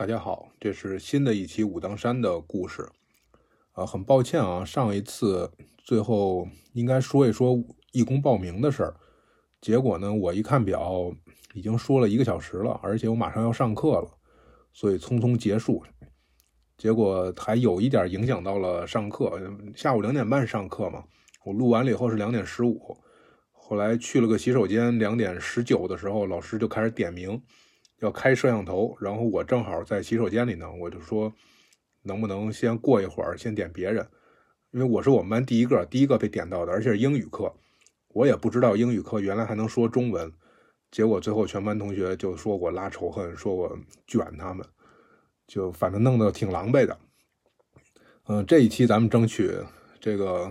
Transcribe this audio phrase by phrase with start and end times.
[0.00, 2.88] 大家好，这是新的一期武当山的故事。
[3.72, 7.62] 啊，很抱歉啊，上一次最后应该说一说
[7.92, 8.96] 义工报名的事儿，
[9.60, 11.12] 结果呢，我一看表，
[11.52, 14.10] 已经说了一个小时了，而且我马上要上课了，
[14.72, 15.84] 所以匆匆结束。
[16.78, 19.38] 结果还有一点影响到了上课，
[19.76, 21.04] 下午两点半上课嘛，
[21.44, 22.96] 我录完了以后是两点十五，
[23.52, 27.42] 后来去了个洗手间，两点十九的时候，老师就开始点名。
[28.00, 31.32] 要开摄像头，然后我正好在洗手间里呢，我就说
[32.02, 34.06] 能不能先过一会儿，先点别人，
[34.72, 37.54] 因为我是我们班第一个，第一个被点到的，而且是英语课，
[38.08, 40.32] 我也不知道英语课原来还能说中文，
[40.90, 44.66] 结果最后全班同学就说我拉仇恨，说我卷他们，
[45.46, 46.98] 就反正弄得挺狼狈的。
[48.28, 49.52] 嗯，这一期咱们争取
[50.00, 50.50] 这个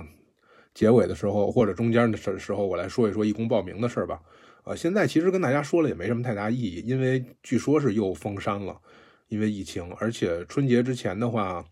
[0.76, 4.22] 结尾的时候或者中间的时时候，我来说一说义工报名的事儿吧。
[4.70, 8.80] 呃，现在其实跟大家说了也没什么太大意义，因为据说是又封山了，
[9.28, 11.66] 因为疫情，而且春节之前的话，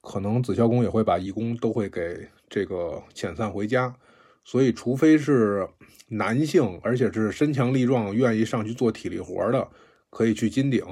[0.00, 3.94] 可能子孝宫也会把义工都会给这个遣散回家，
[4.42, 5.68] 所以除非是
[6.08, 9.68] 男性，而且是身强力壮，愿意上去做体力活的，
[10.08, 10.82] 可以去金顶，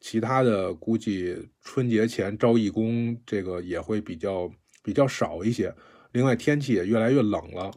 [0.00, 4.50] 其他的估计春节前招义工这个也会比较
[4.82, 5.72] 比较少一些。
[6.10, 7.70] 另外天气也越来越冷了。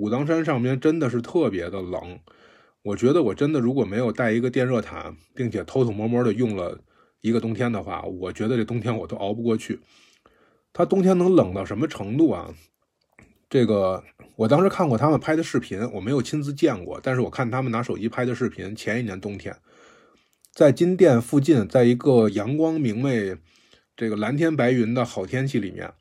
[0.00, 2.18] 武当山上边真的是特别的冷，
[2.80, 6.80] 我觉得我真的如果没有带一个电热毯，并且偷偷摸摸的用了
[7.20, 9.78] 一个冬天的话，我觉得这冬天我都熬不过去。
[10.72, 12.54] 它冬天能冷到什么程度啊？
[13.50, 14.02] 这个
[14.36, 19.54] 我当时看过他们拍的视频，我没有亲自见过，但是我看他们拿手机拍的视频，前一年冬天
[20.54, 23.36] 在金殿附近，在一个阳光明媚、
[23.94, 25.92] 这个蓝天白云的好天气里面。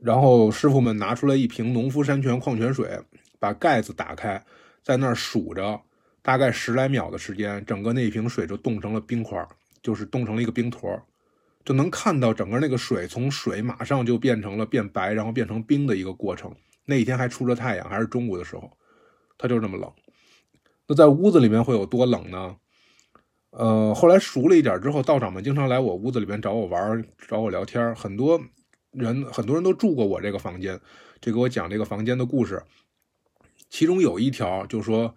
[0.00, 2.98] 然后师傅们拿出来一瓶农夫山泉矿泉水，
[3.38, 4.44] 把盖子打开，
[4.82, 5.80] 在那儿数着，
[6.22, 9.46] 大概十来秒的时间，整个那瓶水就冻成了冰块，
[9.82, 11.00] 就是冻成了一个冰坨，
[11.64, 16.54] 就能看到整个那个水从水马上就变成了变白，然后变成冰的一个过程。
[16.84, 18.70] 那一天还出着太阳，还是中午的时候，
[19.36, 19.92] 它就这么冷。
[20.86, 22.56] 那在屋子里面会有多冷呢？
[23.50, 28.40] 呃，后来熟了一点之后，道长们经常来我屋子里面找我玩，找我聊天，很多。
[28.98, 30.80] 人很多人都住过我这个房间，
[31.20, 32.62] 就给我讲这个房间的故事。
[33.70, 35.14] 其中有一条就说，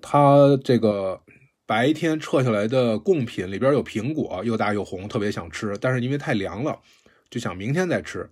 [0.00, 1.20] 他这个
[1.66, 6.80] 白天撤下来的贡品里边有苹果，又大又红，特别想吃，但是因为太凉了，
[7.28, 8.28] 就想明天再吃。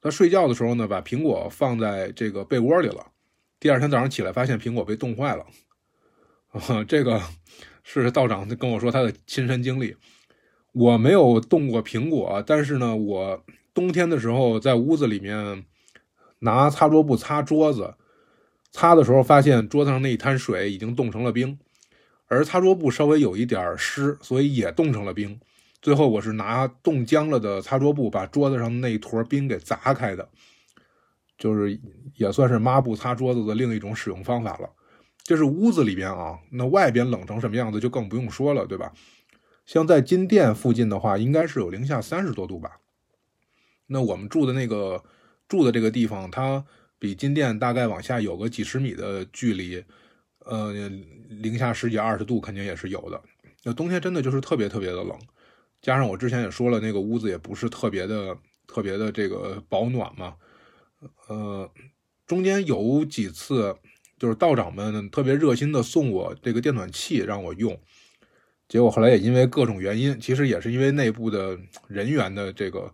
[0.00, 3.06] 他睡觉的时候呢，把苹果放在这个被窝里了。
[3.60, 5.46] 第二天早上起来，发现苹果被冻坏了。
[6.48, 7.20] 啊 这个
[7.82, 9.94] 是道长跟我说他的亲身经历。
[10.72, 13.44] 我没有冻过苹果，但是呢，我。
[13.74, 15.64] 冬天的时候，在屋子里面
[16.40, 17.94] 拿擦桌布擦桌子，
[18.70, 21.58] 擦的时候发现桌子上那一滩水已经冻成了冰，
[22.26, 25.40] 而擦桌布稍微有一点湿，所以也冻成了冰。
[25.80, 30.28] 最后我是拿冻僵了的擦桌布把桌子上那一坨冰给砸开的，
[31.36, 31.80] 就是
[32.16, 34.70] 也算是抹布擦桌子的另一种使用方法了。
[35.24, 38.92] 这是屋子里边啊，那外边冷成什么样子就更不用说了，对吧？
[39.64, 42.78] 像在金殿附近的话，应该是有零下三十多度吧。
[43.92, 45.02] 那我们住的那个
[45.46, 46.64] 住的这个地方，它
[46.98, 49.84] 比金殿大概往下有个几十米的距离，
[50.46, 50.72] 呃，
[51.28, 53.20] 零下十几二十度肯定也是有的。
[53.62, 55.16] 那冬天真的就是特别特别的冷，
[55.82, 58.36] 加上我之前也说了，那个屋子也不是特别的
[58.66, 60.34] 特别的这个保暖嘛，
[61.28, 61.70] 呃，
[62.26, 63.76] 中间有几次
[64.18, 67.78] 就是道长们特别热心的送我这个电暖器让我用，
[68.68, 71.58] 结果后来也因为各种原因，其实也是因为内部的
[71.88, 72.90] 人员的这个。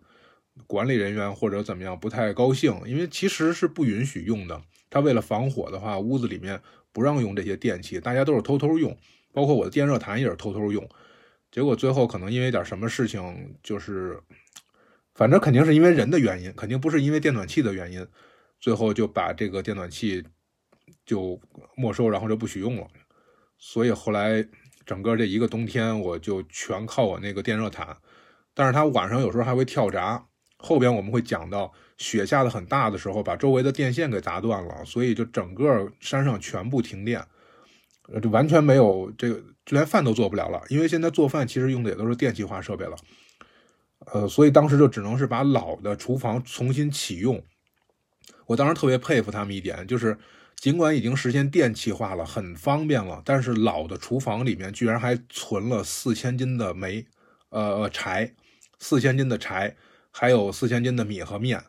[0.66, 4.60] 管理人员或者怎么样不太高兴，因为其实是不允许用的。
[4.90, 6.60] 他为了防火的话，屋子里面
[6.92, 8.96] 不让用这些电器，大家都是偷偷用，
[9.32, 10.88] 包括我的电热毯也是偷偷用。
[11.50, 14.20] 结果最后可能因为点什么事情，就是
[15.14, 18.06] 反正肯定是因为人的原因，肯定不是因为电暖器的原因，
[18.60, 20.24] 最后就把这个电暖器
[21.04, 21.40] 就
[21.76, 22.86] 没收，然后就不许用了。
[23.58, 24.46] 所以后来
[24.86, 27.96] 整个这一个冬天，我就全靠我那个电热毯，
[28.54, 30.27] 但是它晚上有时候还会跳闸。
[30.58, 37.24] 后边我们会讲到，雪下的很大的时候，把周围的电线给砸断了，所以就整个山上全部停电，
[38.12, 40.60] 呃，就完全没有这个，就连饭都做不了了。
[40.68, 42.96] 因为现在做饭其实用的也都是电气化设备了，
[44.12, 47.40] 呃，所以当时就只能是把老的厨房重新启用。
[48.46, 50.18] 我当时特别佩服他们一点，就是
[50.56, 57.06] 尽管已经实现电气化了，很方便了，但是老的厨房里面居然还存了四千斤的煤，
[57.50, 58.34] 呃，柴，
[58.80, 59.76] 四千斤的柴。
[60.20, 61.62] 还有四千斤的米和面，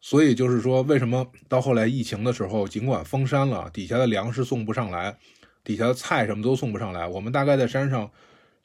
[0.00, 5.18] 所以就是说，为什么到后来疫情的时候，尽管封山了，底下的粮食送不上来，
[5.64, 8.08] 底下的菜什么都送不上来，我们大概在山上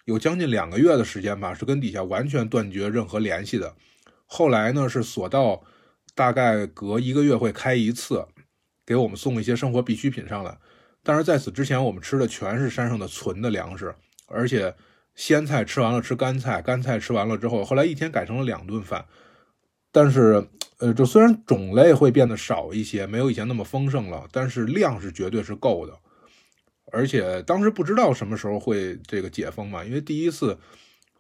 [0.03, 3.73] 有将近两个月的时间吧，是跟底下完全断绝任何联系的。
[4.27, 5.63] 后来呢，是索道
[6.13, 8.27] 大概隔一个月会开一次，
[8.85, 10.55] 给我们送一些生活必需品上来。
[11.01, 13.95] 但是在此之前，我们吃的全是山上的存的粮食，
[14.27, 14.71] 而且
[15.15, 19.05] 鲜菜吃完了吃干菜，干菜吃完了之后，后来一天改成了两顿饭。
[19.91, 20.45] 但是，
[20.79, 25.97] 呃，就虽然种类会变得少一些，没有以前那么丰盛了，但是量是绝对是够的。
[26.91, 30.57] 而且当时不知道什么时候会这个解封嘛，因为第一次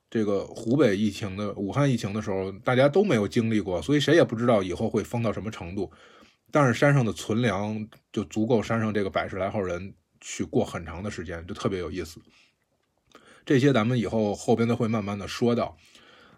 [0.09, 5.89] 这个湖北疫情的武汉疫情的时候，大家都没有经历过，所以谁也不知道以后会封到什么程度。
[6.51, 12.19] 但是山上的存粮就足够山上这个百十来号人去过很长的时间，就特别有意思。
[13.45, 15.77] 这些咱们以后后边的会慢慢的说到。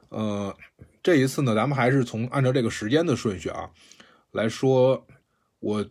[0.09, 0.55] 呃，
[1.01, 3.69] 这一次呢，咱们还是从按照这个时间的顺序啊
[4.31, 5.07] 来说，
[5.59, 5.85] 我。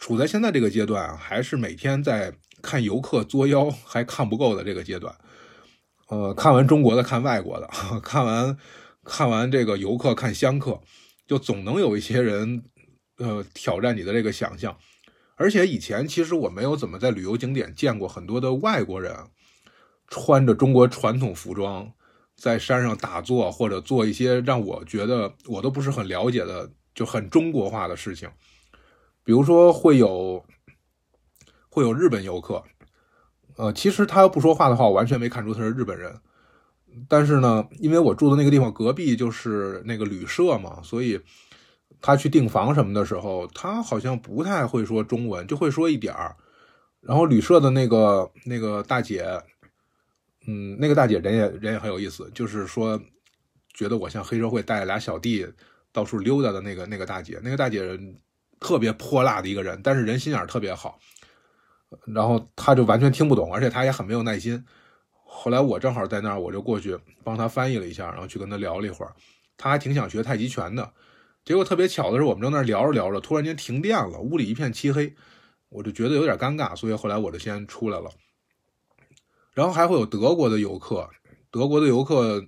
[0.00, 2.32] 处在现在这个阶段啊，还是每天在
[2.62, 5.12] 看游客作妖还看不够的这个阶段。
[6.06, 7.66] 呃，看完中国的，看外国的，
[8.00, 8.56] 看完
[9.02, 10.80] 看完这个游客看香客，
[11.26, 12.62] 就总能有一些人
[13.16, 14.78] 呃挑战你的这个想象。
[15.34, 19.12] 而且以前其实我没有怎么在旅游景点见过很多的外国人
[20.08, 21.90] 穿着中国传统服装
[22.36, 28.28] 在山上打坐，或者做一些让我觉得我都不是很了解的就很中国化的事情。
[29.24, 30.44] 比如说会有
[31.68, 32.64] 会有日本游客，
[33.56, 36.14] 呃，其实他要不说话的话，我完全没看出他是日本人。
[37.06, 41.20] 但是呢，因为我住的那个地方隔壁就是那个旅社嘛，所以
[42.00, 46.34] 他去订房什么的时候，他好像不太会说中文，就会说一点儿。
[47.00, 49.24] 然后旅社的那个那个大姐，
[50.48, 53.00] 嗯，那个大姐人也人也很有意思，就是说
[53.74, 55.46] 觉得我像黑社会带俩小弟
[55.92, 57.96] 到处溜达的那个那个大姐，那个大姐。
[58.60, 60.98] 特别泼辣的一个人，但是人心眼特别好，
[62.12, 64.64] 然后他就完全听不懂，而且他也很没有耐心。
[65.12, 69.14] 后来我正好在那儿，我就过去帮他翻译了一下，然后去跟他聊了一会儿。
[69.56, 70.92] 他还挺想学太极拳的，
[71.44, 75.14] 结果特别巧的是，我们正在那聊着聊着，突然间停电了，屋里一片漆黑，
[75.68, 78.10] 我就觉得有点尴尬，所以后来我就先出来了。
[79.58, 81.10] 然后还会有德国的游客，
[81.50, 82.40] 德国的游客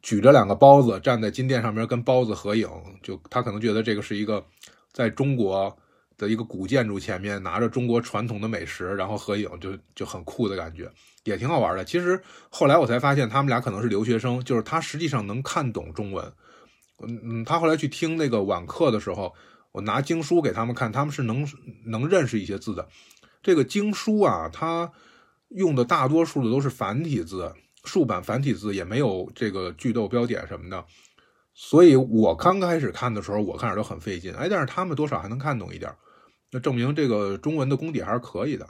[0.00, 2.68] 举着两个包子站在金殿上面跟包子合影，
[3.02, 4.44] 就他可能觉得这个是一个。
[4.92, 5.76] 在中国
[6.16, 10.88] 的一个古建筑前面，拿着中国传统的美食，然后合影，就就很酷的感觉，
[11.24, 11.84] 也挺好玩的。
[11.84, 16.24] 其实后来我才发现，他们俩可能是留学生，就是他实际上能看懂中文。
[17.02, 19.34] 嗯嗯，他后来去听那个晚课的时候，
[19.72, 21.44] 我拿经书给他们看，他们是能
[21.84, 22.88] 能认识一些字的。
[23.42, 24.90] 这个经书啊，它
[25.48, 27.52] 用的大多数的都是繁体字，
[27.84, 30.84] 竖版繁体字，也没有这个句逗标点什么的。
[31.54, 35.92] 所以我刚开始看的时候，我看着都很费劲，哎，但是他们多少还能看懂一点，
[36.52, 38.66] 那证明这个中文的功底还是可以的。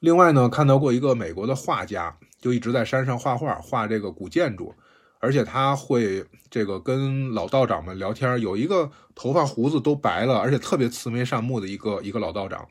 [0.00, 4.74] 另外呢，看到过一个美国的画家，就一直在山上画画，画这个古建筑，
[5.20, 8.40] 而且他会这个跟老道长们聊天。
[8.40, 12.68] 有一个头发胡子都白了，而且特别慈眉善目的一个一个老道长，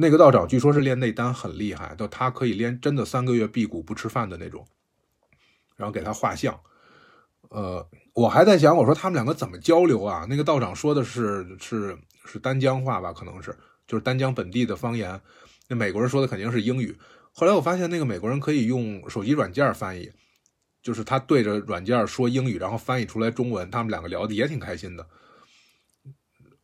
[0.00, 4.64] 那个道长据说是练内丹很厉害，就他可以练真的三个月辟谷不吃饭的那种，
[5.74, 6.56] 然后给他画像。
[7.48, 7.84] 呃，
[8.14, 10.24] 我还在想，我说他们两个怎么交流啊？
[10.30, 13.12] 那个道长说的是是是丹江话吧？
[13.12, 13.52] 可能是
[13.88, 15.20] 就是丹江本地的方言。
[15.66, 16.96] 那美国人说的肯定是英语。
[17.32, 20.08] 后来我发现那个美国人可以用手机软件翻译，
[20.80, 23.68] 就是他对着软件说英语，然后翻译出来中文。
[23.68, 25.04] 他们两个聊的也挺开心的。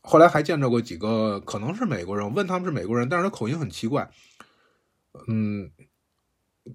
[0.04, 4.08] 后来还见着过几个可能是美国人，问他们是美国人，但是他口音很奇怪。
[5.26, 5.70] 嗯。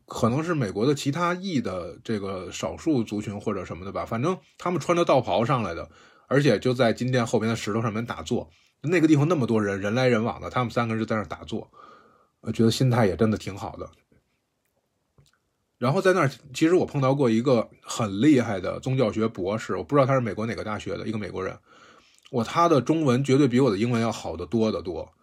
[0.05, 5.89] 可能是美国的其他裔的这个少数族群或者什么的吧，反正他们穿着道袍上来的，
[6.27, 8.51] 而且就在金殿后边的石头上面打坐。
[8.81, 11.71] 那个地方那么多人，人来人往的，他们三个人就在那打坐，
[12.41, 13.89] 我觉得心态也真的挺好的。
[15.79, 21.57] 然后在那儿，其实我碰到过一个很厉害的宗教学博士，我不知道他是美国哪个大学的一个美国人，
[22.31, 25.13] 我他的中文绝对比我的英文要好得多得多，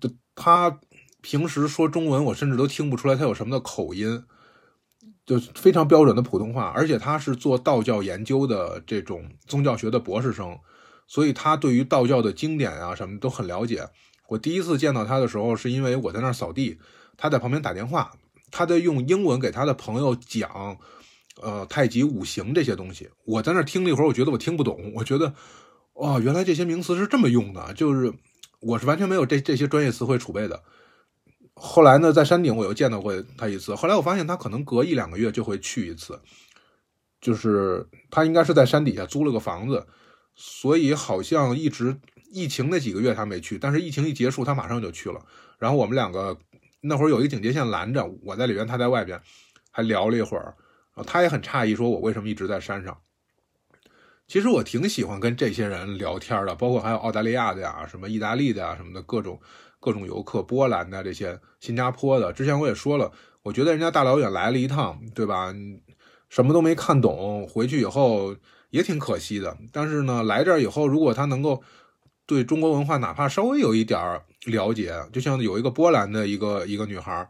[0.00, 0.80] 就他。
[1.22, 4.24] 平时说中文，我甚至都听不出来他有什么的口音，
[5.26, 6.72] 就非常标准的普通话。
[6.74, 10.58] 而且他是做道教研究的这种宗教学的博士生，
[11.06, 13.86] 所以他对于道教的经典啊什么都很了解。
[14.28, 16.78] 我第一次见到他的时候，是因为我在那儿扫地，
[17.18, 18.12] 他在旁边打电话，
[18.50, 20.78] 他在用英文给他的朋友讲，
[21.42, 23.10] 呃，太极五行这些东西。
[23.26, 25.34] 我在那儿听了一会儿，我觉得我听不懂，我觉得，
[26.00, 28.10] 哇，原来这些名词是这么用的，就是
[28.60, 30.62] 我是完全没有这这些专业词汇储备的。
[31.54, 33.74] 后来呢，在山顶我又见到过他一次。
[33.74, 36.18] 后来我发现他可能隔一两个月就会去一次，
[37.20, 39.86] 就是他应该是在山底下租了个房子，
[40.34, 41.94] 所以好像一直
[42.32, 45.20] 疫情那几个月他没去，但是疫情一结束他马上就去了。
[45.58, 46.38] 然后我们两个
[46.80, 49.20] 那会儿有一个警戒线拦着，我在里边，他在外边，
[49.70, 50.54] 还聊了一会儿。
[51.06, 52.96] 他也很诧异，说我为什么一直在山上。
[54.30, 59.40] 其实我挺喜欢跟这些人聊天的，包括还有澳大利亚的呀、什么意大利的呀、什么的各种
[59.80, 62.32] 各种游客，波兰的这些、新加坡的。
[62.32, 63.10] 之前我也说了，
[63.42, 65.52] 我觉得人家大老远来了一趟，对吧？
[66.28, 68.36] 什么都没看懂，回去以后
[68.70, 69.58] 也挺可惜的。
[69.72, 71.60] 但是呢，来这儿以后，如果他能够
[72.24, 73.98] 对中国文化哪怕稍微有一点
[74.46, 77.28] 了解，就像有一个波兰的一个一个女孩。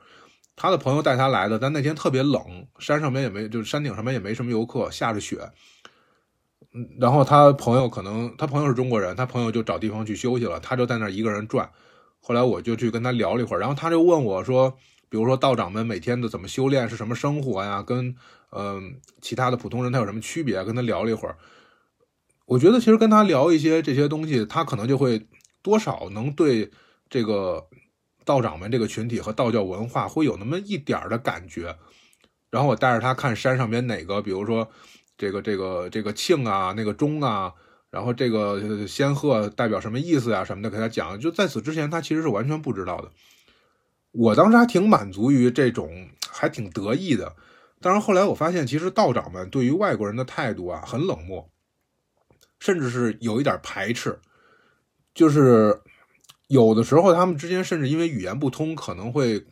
[0.55, 2.43] 他的朋友带他来的，但那天特别冷，
[2.79, 5.39] 山上面也没，就是山顶上面也没什么游客，下着雪。
[6.73, 11.71] 嗯，然后他朋友可能他朋友是中国人，他朋友就找地方去休息了，他就在那一个人转。
[12.21, 14.71] 后来我就去跟他聊了一会儿，然后他就问我说，
[15.09, 17.83] 比如说道长们每天的怎么修炼，是什么生活呀？
[17.83, 18.15] 跟
[18.53, 20.63] 嗯其他的普通人他有什么区别？
[20.65, 21.37] 跟他聊了一会儿，
[22.47, 25.27] 我觉得其实跟他聊一些这些东西，他可能就会
[25.63, 26.71] 多少能对
[27.09, 27.67] 这个。
[28.23, 31.75] 道长们这个群体和道教文化会有那么一点儿的感觉，
[32.51, 34.71] 然后我带着他看山上边哪个，比如说
[35.21, 37.53] 这个这个这个庆啊，那个钟啊，
[37.91, 41.21] 然后这个仙鹤代表什么意思啊什么的，给他讲。
[41.21, 43.11] 就在此之前，他其实是完全不知道的。
[44.13, 47.37] 我当时还挺满足于这种，还挺得意的。
[47.83, 51.51] 但是后来我发现，其实道长们对于外国人的态度啊，很冷漠，
[52.59, 54.19] 甚至是有一点排斥，
[55.13, 55.83] 就是。
[56.49, 59.47] 有的时候，他们之间甚至因为语言不通，可能会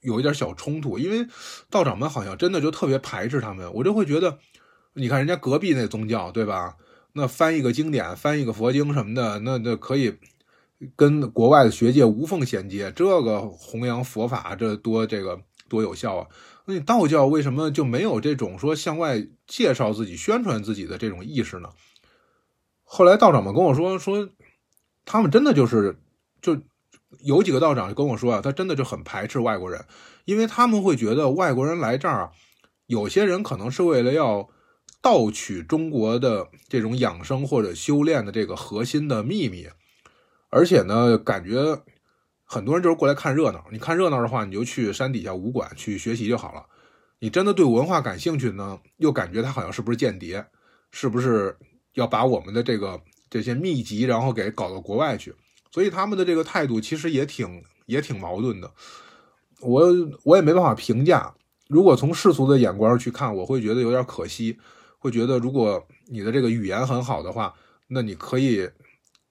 [0.00, 0.98] 有一点小冲突。
[0.98, 1.24] 因为
[1.70, 4.36] 道长们好像真的就特别排斥他们，我就会觉得，
[4.98, 6.76] 你看人家隔壁那宗教，对吧？
[7.14, 10.14] 那翻一个经典，翻一个佛经什么的，那那可以
[10.94, 12.92] 跟国外的学界无缝衔接。
[12.94, 16.26] 这个弘扬佛法，这多这个多有效啊！
[16.66, 21.70] 那你道教为什么就没有这种说向外介绍自己、宣传自己的这种意识呢？
[22.84, 24.28] 后来道长们跟我说，说
[25.04, 25.98] 他们真的就是。
[26.40, 26.56] 就
[27.24, 29.84] 有几个道长就跟我说啊，他真的就很排斥外国人，
[30.24, 32.30] 因为他们会觉得外国人来这儿，
[32.86, 34.48] 有些人可能是为了要
[35.08, 39.66] 盗取中国的这种养生或者修炼的这个核心的秘密，
[40.50, 41.80] 而且呢，感觉
[42.44, 43.64] 很多人就是过来看热闹。
[43.72, 46.66] 你看热闹的话，你就去山底下武馆去学习就好了。
[47.20, 50.44] 你真的对文化感兴趣呢，又感觉他好像是不是间谍，
[50.90, 51.56] 是不是
[51.94, 53.00] 要把我们的这个
[53.30, 55.34] 这些秘籍，然后给搞到国外去？
[55.70, 58.70] 所以他们的这个态度其实也挺也挺矛盾的，
[59.62, 59.88] 我
[60.24, 61.34] 我也没办法评价。
[61.66, 64.58] 如果从世俗的眼光去看，我会觉得有点可惜，
[64.98, 67.54] 会觉得如果你的这个语言很好的话，
[67.86, 68.68] 那你可以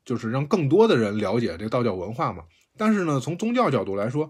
[0.04, 2.44] 就是让更多的人了解这个道教文化嘛。
[2.76, 4.30] 但是呢，从宗教角度来说，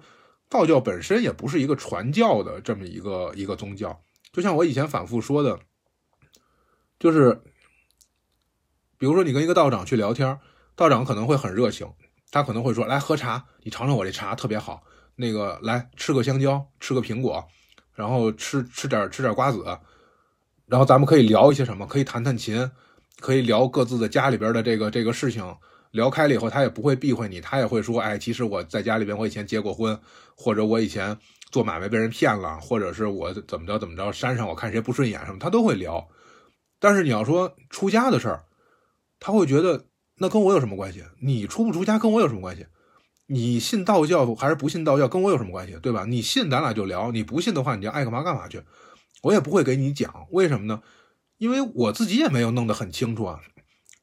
[0.50, 4.02] 道教本身也不是一个传教的这么一个一个宗教。
[4.34, 5.60] 就像我以前反复说的，
[7.00, 7.42] 就是
[8.98, 10.40] 比如说你跟一个道长去聊天。
[10.76, 11.92] 道长可能会很热情，
[12.30, 14.84] 他可能会说：“来喝茶，你尝尝我这茶特别好。
[15.16, 17.44] 那个来吃个香蕉，吃个苹果，
[17.96, 19.66] 然后吃吃点吃点瓜子，
[20.68, 21.86] 然后咱们可以聊一些什么？
[21.88, 22.70] 可以弹弹琴，
[23.20, 25.56] 可以聊各自的家里边的这个这个事情。
[25.92, 29.98] 聊开了以后，他也不会避讳你，他也会说：哎，其实我在家里边，我以前结过婚，
[30.36, 31.18] 或者我以前
[31.50, 36.08] 做买卖被人骗了，或者是我怎么着怎么着，山上我看谁不顺眼什么，他都会聊。
[36.80, 38.44] 但是你要说出家的事儿，
[39.20, 39.86] 他会觉得。
[40.20, 41.04] 那跟我有什么关系？
[41.20, 42.66] 你出不出家跟我有什么关系？
[43.28, 45.78] 你信道教还是不信道教跟我有什么关系？
[45.80, 46.06] 对吧？
[46.06, 48.60] 你信咱俩就聊，你不信的话你就爱干嘛干嘛去，
[49.24, 50.28] 我也不会给你讲。
[50.32, 50.82] 为什么呢？
[51.38, 53.40] 因为我自己也没有弄得很清楚啊。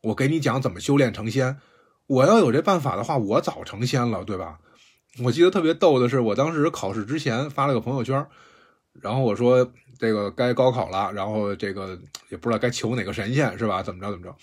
[0.03, 1.59] 我给你讲怎么修炼成仙，
[2.07, 4.59] 我要有这办法的话，我早成仙了，对吧？
[5.23, 8.27] 我记得特别逗的是，我当时考试之前发了个朋友圈，
[9.01, 13.83] 然后我说这个该高考了，然后这个也不知道该求哪个神仙是吧？
[13.83, 14.37] 怎么着怎么着。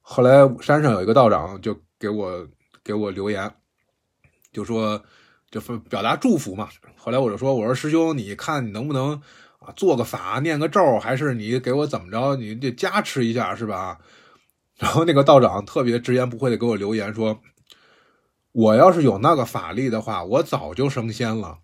[0.00, 2.46] 后来山上有一个道长就给我
[2.82, 3.52] 给我留言，
[4.52, 5.02] 就说
[5.50, 6.68] 就表达祝福嘛。
[6.96, 9.20] 后来我就说我说师兄，你看你能不能
[9.66, 13.98] 啊做个法念个咒，还是你给我怎么着，你得加持一下是吧？
[14.78, 17.40] 然后那个道长特别直言不讳的给我留言说，
[18.52, 21.58] 我要是有那个法力的话，我早就升仙了，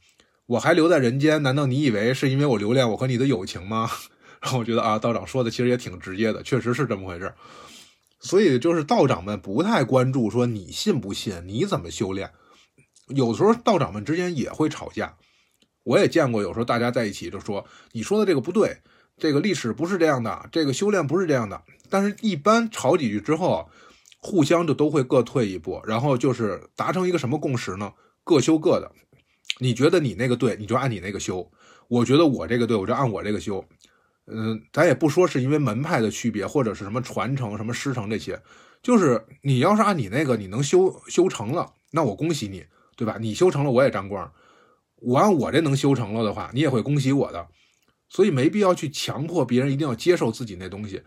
[0.46, 3.90] 我还留在人间，难道你以为是因为我留恋我和你的友情吗？
[4.40, 7.32] 然后我觉得啊，道长说的其实也挺直接的，确实是这么回事。
[8.20, 12.30] 所以就是道长们不太关注说你信不信，你怎么修炼。
[13.08, 15.16] 有时候道长们之间也会吵架，
[15.82, 16.42] 我也见过。
[16.42, 18.78] 有时候大家在一起就说你说的这个不对，
[19.16, 21.62] 这个历史不是这样的，这个修炼不是这样的。
[21.88, 23.68] 但是，一般吵几句之后，
[24.20, 27.92] 互相就都会各退一步，然后就是达成一个什么共识呢？
[28.22, 28.92] 各修各的。
[29.58, 31.50] 你觉得你那个对，你就按你那个修；
[31.88, 33.64] 我觉得我这个对，我就按我这个修。
[34.26, 38.40] 嗯，咱也不说是因为门派的区别，或者是什么传承、什么师承这些，
[38.80, 42.64] 就是你要是按你那个，你能修修成了，那我恭喜你，
[42.96, 43.16] 对吧？
[43.20, 44.32] 你修成了，我也沾光。
[45.00, 47.48] 我按我这能修成了的话，你也会恭喜我的。
[48.08, 51.02] 所以没必要去强迫别人一定要接受自己那东西。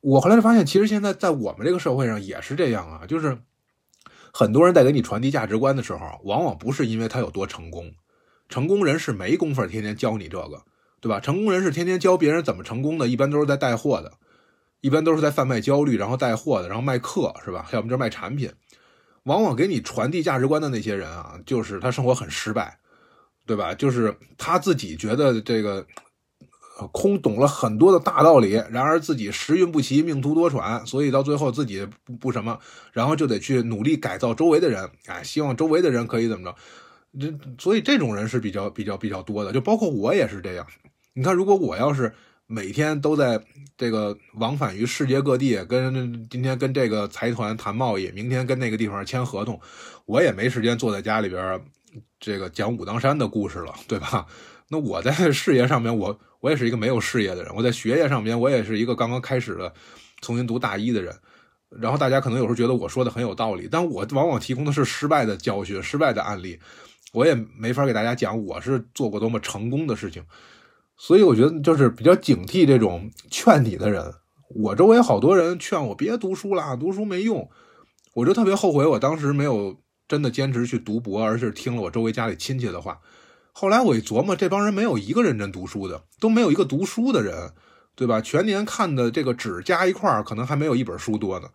[0.00, 3.38] 我后来就发现，其实现在在我们这个社会上也是这样啊，就是
[4.32, 7.92] 很多人在给你传递价值观的时候，往往不是因为他有多成功，
[8.48, 10.62] 成功人士没工夫天天教你这个，
[11.00, 11.20] 对吧？
[11.20, 14.12] 成功人士天天教别人怎么成功的，一般都是在带货的，
[14.80, 17.66] 一般都是在贩卖焦虑，然后带货的，然后卖课，是吧？
[17.72, 18.50] 要么就是卖产品。
[19.24, 22.78] 往往给你传递价值观的那些人啊，就是他生活很失败。
[23.46, 23.74] 对吧？
[23.74, 25.86] 就是他自己觉得这个
[26.92, 32.58] 空懂了很多的大道理，然而自己时运不齐，命途多舛，所以到最后自己不不什么，
[32.90, 36.56] 然后就得去努力改造周围的人，哎，希望周围的人可以怎么着？
[37.20, 40.66] 这所以这种人是比较比较比较多的，就包括我也是这样。
[41.12, 42.14] 你看，如果我要是
[42.54, 43.42] 每天都在
[43.76, 49.60] 这个往返于世界各地，跟今天跟这个财团谈贸易，明天跟那个地方签合同，
[50.06, 51.60] 我也没时间坐在家里边。
[52.20, 54.24] 这个讲武当山的故事了，对吧？
[54.68, 59.72] 那我在事业上面，我我也是一个没有事业的人；我在学业上面，我也是一个刚刚开始的，
[60.20, 61.12] 重新读大一的人。
[61.70, 66.58] 然后大家可能有时候觉得我说的很有道理，但我往往提供的是失败的教学、失败的案例，
[67.12, 70.24] 我也没法给大家讲我是做过多么成功的事情。
[70.96, 74.14] 所以我觉得就是比较警惕这种劝你的人。
[74.48, 77.50] 我周围好多人劝我别读书啦，读书没用，
[78.14, 79.80] 我就特别后悔我当时没有。
[80.06, 83.00] 真的坚持去读博，而是听了我周围家里亲戚的话。
[83.52, 87.52] 后来我一琢磨，这帮人没有一个认真读书的，都没有一个读书的人，
[87.96, 88.20] 对吧？
[88.20, 91.48] 全年看的这个纸加一块儿，可能还没有一本书多呢。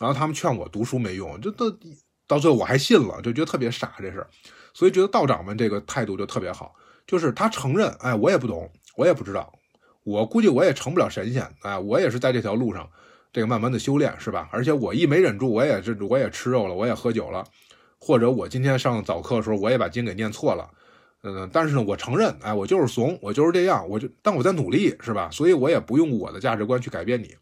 [0.00, 1.66] 然后他们劝我读书没用，就到
[2.26, 4.26] 到最后我还信了，就觉得特别傻这事。
[4.72, 6.74] 所以觉得道长们这个态度就特别好，
[7.06, 9.52] 就是他承认，哎，我也不懂，我也不知道，
[10.04, 12.88] 我估计我也成不了神仙，哎，我也是在这条路上
[13.32, 14.48] 这个慢慢的修炼，是吧？
[14.52, 17.44] 而且我一没忍住，我也是我也吃肉了，我也喝酒了。
[17.98, 20.68] 或者我今天上早课的时候，我也把经给念错了，
[21.22, 25.30] 嗯，但是呢，我承认，哎，我就是怂，我就是这样，我就，但我在努力，是吧？
[25.30, 27.36] 所以我也不用我的价值观去改变你。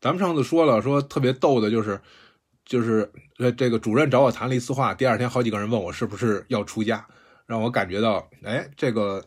[0.00, 2.00] 咱们上次说了，说特别逗的就是，
[2.64, 7.04] 就是呃，这个主任找我谈了一次话，第二天好几个人问我是不是要出家，
[7.46, 9.24] 让我感觉到，哎，这个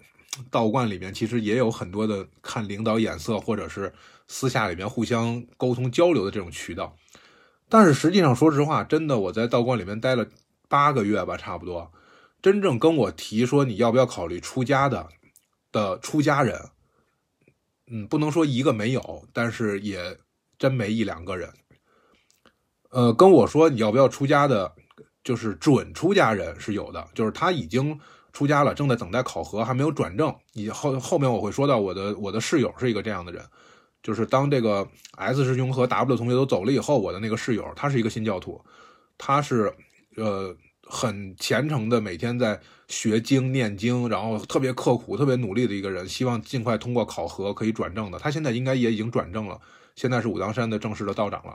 [0.49, 3.93] 道观里面其实也有很多的看领导眼色，或者是
[4.27, 6.95] 私下里面互相沟通交流的这种渠道。
[7.69, 10.25] 但是实际上，说实话，真的我在道观里面待了
[10.67, 11.91] 八个月吧，差不多。
[12.41, 15.10] 真正跟我提说你要不要考虑出家的
[15.71, 16.69] 的出家人，
[17.88, 20.17] 嗯，不能说一个没有，但是也
[20.58, 21.51] 真没一两个人。
[22.89, 24.73] 呃，跟我说你要不要出家的，
[25.27, 27.99] 就是准出家人是有的，就是他已经
[28.31, 30.33] 出家了，正在等待考核，还没有转正。
[30.53, 33.43] 以后后面我会说到我的我的室友是一个这样的人。
[34.01, 34.87] 就是当这个
[35.17, 38.61] S 师兄和 W 同学都走了以后，我的那个室友，他是一个新教徒，
[39.17, 39.73] 他是
[40.15, 48.17] 呃很虔诚的，每天在学经念经，然后特别刻苦、特别努力的一个人，希望尽快通过考核可以转正的。
[48.17, 49.59] 他现在应该也已经转正了，
[49.97, 51.53] 现在是武当山的正式的道长了。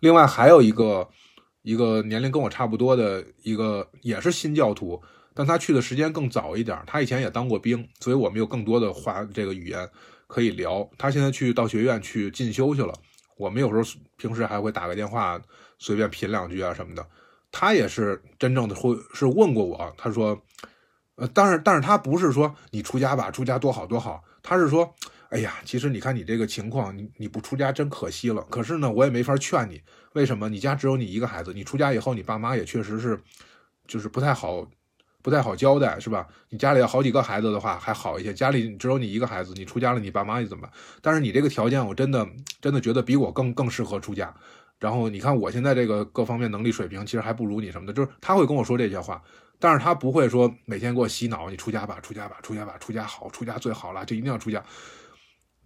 [0.00, 1.06] 另外还有一个
[1.66, 5.02] 一个年龄跟我差不多的一个也是新教徒，
[5.34, 9.88] 但他去的时间更早一点，他以前也当过兵，所以我们有更多的话这个语言。
[10.28, 12.92] 可以聊，他现在去道学院去进修去了。
[13.36, 13.82] 我们有时候
[14.16, 15.40] 平时还会打个电话，
[15.78, 17.06] 随便品两句啊什么的。
[17.52, 20.36] 他也是真正的会是问过我，他说，
[21.14, 24.22] 呃，但是但是他不是说你出家吧，出家多好多好。
[24.42, 24.92] 他是说，
[25.30, 28.42] 哎呀，其实你看你这个情况，你你不出家真可惜了。
[28.50, 29.80] 可是呢，我也没法劝你，
[30.16, 30.48] 为什么？
[30.48, 33.20] 你家只有你一个孩子，你出家以后，你爸妈也确实是，
[33.86, 34.66] 就是不太好。
[35.22, 36.24] 不太好交代，是吧？
[36.50, 40.70] 你家里要好几个孩子的话还好一些，家里只有你一个孩子，你出家了，你爸妈又怎么办？
[41.02, 42.24] 但是你这个条件，我真的
[42.60, 44.32] 真的觉得比我更更适合出家。
[44.78, 49.20] 然后你看我现在这个各方面能力水平，其实还不如你什么的，就是他会跟我说这些话，
[49.58, 54.62] 但是他不会说每天给我洗脑，你出家吧，出家吧，出家吧，出家好，出家最好了，就一定要出家。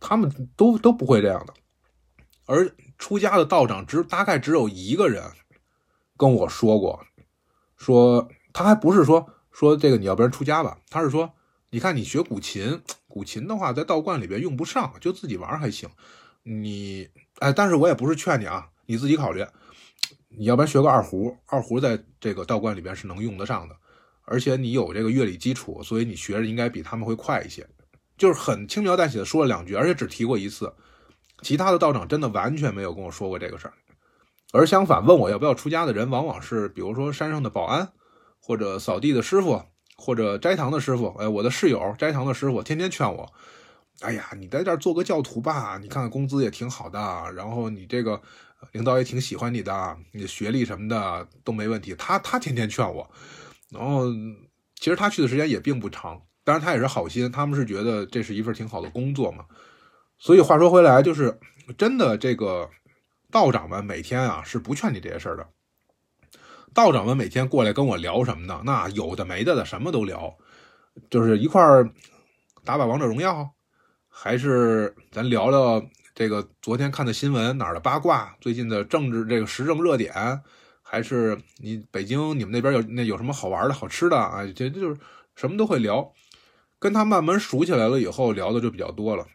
[0.00, 1.52] 他们都都不会这样的。
[2.46, 2.64] 而
[3.00, 5.24] 出家的道长只大概只有一个人
[6.16, 7.04] 跟我说过，
[7.76, 9.28] 说他还不是说。
[9.50, 11.32] 说这个你要不然出家吧，他是说，
[11.70, 15.88] 你看你学古琴，古琴的话在道观里边用不上，就自己玩还行。
[16.44, 17.08] 你
[17.40, 19.44] 哎，但是我也不是劝你啊，你自己考虑。
[20.28, 23.76] 你要不然学个二胡，二胡在这个道观里边是能用得上的，
[24.22, 27.68] 而且你有这个乐理基础，所以你学着应该比他们会快一些。
[28.16, 30.72] 就是很轻描淡写的说了两句，而且只提过一次，
[31.42, 33.74] 其他的道长真的完全没有跟我说过这个事儿。
[34.52, 37.92] 而相反，问我要不要出家的人，往往是比如说山上的保安。
[38.42, 39.62] 或者扫地的师傅，
[39.96, 43.30] 或者斋堂的师傅，哎，我的室友斋堂的师傅天天劝我，
[44.00, 46.98] 哎呀，你在这儿做个教徒吧，你看看工资也挺好的，
[47.34, 48.20] 然后你这个
[48.72, 51.94] 领导也挺喜欢你的，你学历什么的都没问题。
[51.96, 53.08] 他他天天劝我，
[53.70, 54.06] 然后
[54.74, 59.44] 其实他去的时间也并不长，当然他也是好心，他们是觉得这是一份挺好的工作嘛。
[60.20, 61.40] 所以话说回来，就是
[61.78, 62.68] 真的这个
[63.30, 65.48] 道长们每天啊是不劝你这些事儿的。
[66.74, 68.60] 道长们每天过来跟我聊什么呢？
[68.66, 70.36] 那有的没的的什么都聊，
[71.08, 71.90] 就是一块儿
[72.66, 73.50] 打把王者荣耀，
[74.10, 75.82] 还是咱聊聊
[76.14, 80.42] 这个昨天看的新闻哪儿的八卦，最近的政治这个时政热点，
[80.82, 84.44] 还是你北京你们那边有那有什么好玩的好吃的啊？
[84.54, 84.98] 这这就是
[85.34, 86.12] 什么都会聊。
[86.78, 89.26] 跟他慢慢熟起来了以后，聊的就比较多了。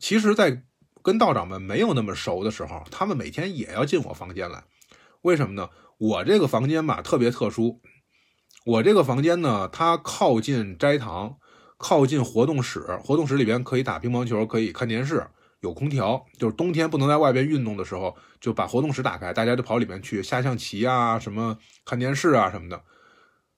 [0.00, 0.62] 其实，在
[1.02, 4.64] 跟道长们没有那么熟的时候，他们每天也要进我房间来，
[5.22, 5.68] 为什么呢？
[5.98, 7.80] 我这个房间吧特别特殊，
[8.64, 11.36] 我这个房间呢，它靠近斋堂，
[11.76, 15.26] 靠近活动室，活动室里边可以打乒乓球，可以看电视，
[15.60, 16.24] 有空调。
[16.38, 22.82] 就是冬天不能在外边运动的时候，就把活动室打开，大家就跑里面去下象棋啊，什么看电视啊什么的。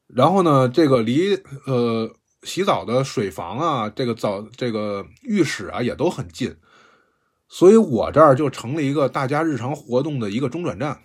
[0.08, 1.34] 然后呢，这个离
[1.66, 6.56] 呃洗澡的水房啊，这个澡这个浴室啊也都很近，
[7.48, 11.00] 所以我这儿就成了一个大家日常活动的一个中转站。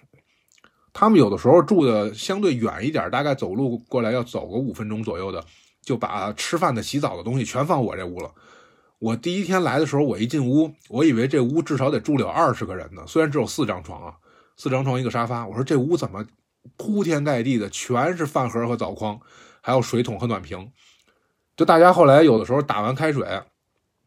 [0.93, 5.45] 他们有的时候住的相对远一点，大概走路过来要走个五分钟左右的，
[5.83, 8.31] 就把吃饭的、洗澡的东西全放我这屋了。
[8.97, 14.15] 我第一天来的时候，我一进屋，我以为这屋至少得住了二十个人呢，虽然只有四张床啊，
[14.55, 15.45] 四张床一个沙发。
[15.45, 16.25] 我说这屋怎么
[16.77, 19.19] 铺天盖地的全是饭盒和澡筐，
[19.61, 20.71] 还有水桶和暖瓶。
[21.57, 23.27] 就大家后来有的时候打完开水，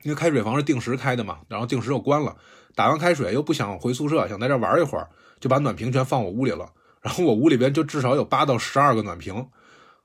[0.04, 2.34] 因为开水房是定时开的嘛，然后定时又关了，
[2.74, 5.08] 打完开水又不想回宿舍，想在这玩一会儿，
[5.40, 6.70] 就把暖瓶全放我屋里了。
[7.02, 9.48] 然后我屋里边就至少有八到十二个暖瓶，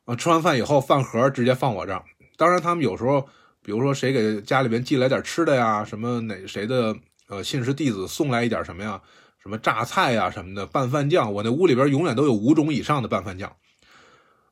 [0.06, 2.04] 啊，吃完饭以后饭盒直接放我这儿。
[2.36, 3.22] 当然，他们有时候，
[3.62, 6.96] 比如说谁给家里边寄来点吃的呀，什么哪谁的
[7.30, 9.00] 呃信使弟子送来一点什么呀，
[9.38, 13.56] 什么榨菜呀什么的拌饭酱，我那屋里边永远都有五种以上的拌饭酱。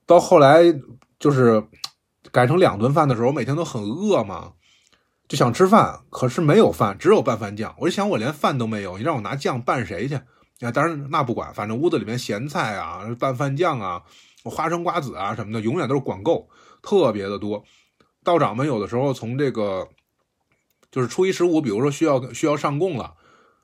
[0.05, 0.63] 到后来
[1.17, 1.63] 就是
[2.33, 4.53] 改成两顿饭的时候，我每天都很饿嘛，
[5.27, 7.75] 就想吃饭，可是没有饭，只有拌饭酱。
[7.77, 10.15] 我就想，我连饭都没有，你让我拿酱拌谁去？
[10.15, 14.01] 啊，当然那不管，反正屋子里面咸菜啊、拌饭酱啊、
[14.43, 16.49] 花生瓜子啊什么的，永远都是管够，
[16.81, 17.63] 特别的多。
[18.23, 19.87] 道长们有的时候从这个
[20.89, 23.13] 就是初一十五，比如说需要需要上供了，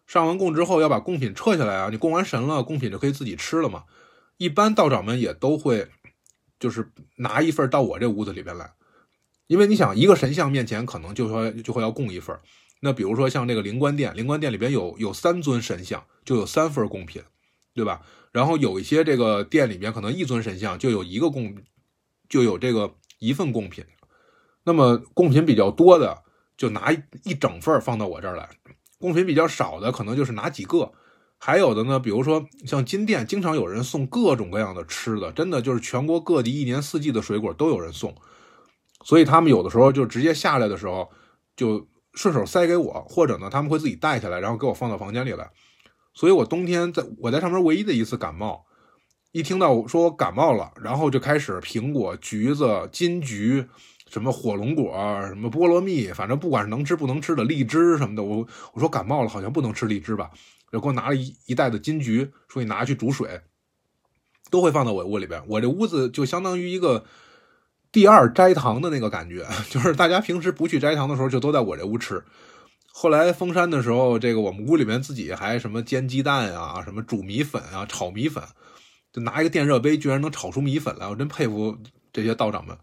[0.06, 3.86] 上完供之后要把贡品撤下来啊，你供完神了，贡品就可以自己吃了嘛。
[4.38, 5.88] 一般道长们也都会
[6.60, 8.72] 就是拿一份到我这屋子里边来，
[9.48, 12.38] 因为你想一个神像面前可能就说就会要供一份。
[12.82, 17.22] 那比如说像这个灵官殿，灵官殿里边有有三尊神像，就有三份贡品，
[17.74, 18.02] 对吧？
[18.32, 21.56] 然后有一些这个店里面可能一尊神像就有一个贡，
[22.28, 23.84] 就有这个一份贡品。
[24.64, 26.24] 那么贡品比较多的
[26.56, 26.92] 就拿
[27.24, 28.50] 一整份放到我这儿来，
[29.00, 30.92] 贡品比较少的可能就是拿几个。
[31.40, 38.14] 还有的呢，比如说像金店，经常有人送各种各样的吃的，真的就是全国各地一年四季的水果都有人送，
[39.04, 41.10] 所以他们有的时候就直接下来的时候
[41.56, 41.88] 就。
[42.16, 45.48] 顺手塞给我，或者呢，他们会自己带下来，然后给我放到房间里来。
[46.12, 48.66] 所以我冬天在我在上面唯一的一次感冒，
[49.32, 53.64] 一听到我说我感冒了，然后就开始苹果、橘子、金桔，
[54.10, 54.92] 什么火龙果、
[55.28, 60.32] 什么菠萝蜜，反正不管是能吃不能吃的荔枝什么的，我我说感冒了好像不能吃荔枝吧，
[60.72, 63.42] 就给我拿了一一袋子金桔，说你拿去煮水，
[64.50, 65.44] 都会放到我屋里边。
[65.48, 67.06] 我这屋子就相当于一个。
[67.92, 72.24] 第二斋堂的那个感觉， 就是大家平时不去斋堂的时候，就都在我这屋吃。
[72.94, 78.44] 后来封山的时候，这个我们屋里面自己还什么煎鸡蛋啊，什么煮米粉啊，炒米粉，
[79.12, 81.76] 就拿一个电热杯，居然能炒出米粉来，我真佩服
[82.14, 82.78] 这些道长们。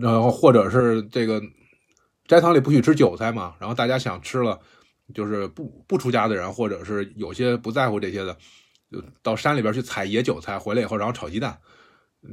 [0.00, 1.40] 然后或者是这个
[2.26, 4.58] 斋堂里不许吃韭菜嘛，然后大家想吃了，
[5.14, 8.36] 就是不不出家的人，或者是有些不在乎这些的，
[8.90, 11.58] 就到山里边去采野韭菜，回来以后然后炒鸡蛋。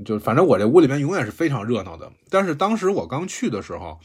[0.06, 4.00] 就反正我这屋里面永远是非常热闹的，但是当时我刚去的时候，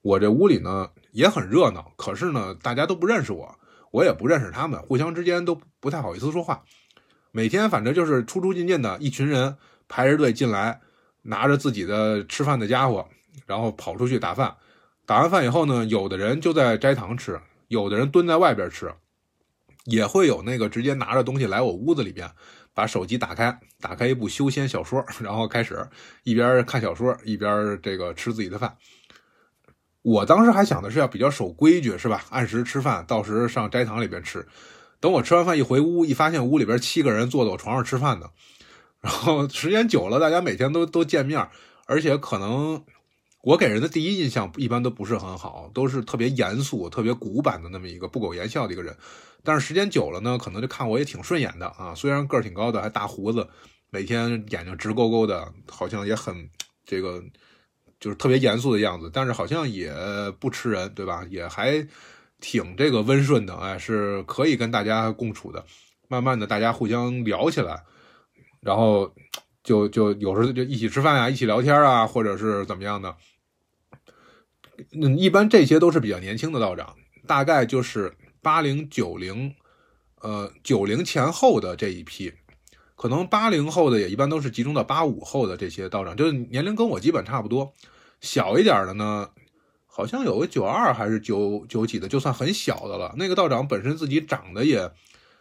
[0.00, 3.54] 我这屋里呢也很热闹，可是呢大家都不认识我，
[3.90, 6.62] 我也不认识他们，互相之间都不太好意思说话。
[7.32, 9.56] 每天反正就是出出进进的一群人
[9.88, 10.80] 排着队进来，
[11.22, 13.06] 拿着自己的吃饭的家伙，
[13.46, 14.56] 然后跑出去打饭。
[15.04, 17.38] 打完饭以后呢，有的人就在斋堂吃，
[17.70, 18.92] 有的人蹲在外边吃，
[19.84, 22.28] 也会有那个直接拿着东西来我屋子里边。
[22.74, 25.88] 把手机打开，打开一部修仙小说，然后开始
[26.24, 28.76] 一边看小说一边这个吃自己的饭。
[30.02, 32.24] 我当时还想的是要比较守规矩，是吧？
[32.30, 34.46] 按时吃饭，到时上斋堂里边吃。
[34.98, 38.30] 等我吃完饭一回屋，一发现屋里边七个人坐在我床上吃饭呢。
[39.00, 41.48] 然后时间久了，大家每天都都见面，
[41.86, 42.82] 而且可能
[43.42, 48.96] 我给人的第一印象一般都不是很好，都是特别严肃、特别古板的那么一个不苟言笑的一个人。
[49.42, 51.94] 但是时间久了呢，可能就看我也挺顺眼的啊。
[51.94, 53.48] 虽然个儿挺高的，还大胡子，
[53.88, 56.50] 每天眼睛直勾勾的，好像也很
[56.84, 57.22] 这个，
[57.98, 59.90] 就是特别严肃的样子，但是好像也
[60.38, 61.26] 不吃人，对吧？
[61.30, 61.86] 也还
[62.40, 65.64] 挺这个温顺的，哎，是可以跟大家共处的。
[66.08, 67.82] 慢慢的，大家互相聊起来，
[68.60, 69.10] 然后
[69.62, 73.16] 就就有时候就一起吃饭啊，一起聊天啊，或者是怎么样的。
[74.92, 76.96] 嗯，一般这些都是比较年轻的道长，
[77.26, 79.54] 大概就是八零九零，
[80.22, 82.32] 呃，九零前后的这一批。
[82.96, 87.72] 可能八零后的也一般都是集中到八五后的这些道长，就是年龄跟我基本差不多。
[88.20, 89.30] 小一点的呢，
[89.86, 93.14] 好像有个九二还是九九几的，就算很小的了。
[93.16, 94.90] 那个道长本身自己长得也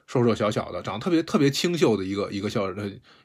[0.10, 2.66] 瘦瘦小小的，长得特别特别清秀的一个一个校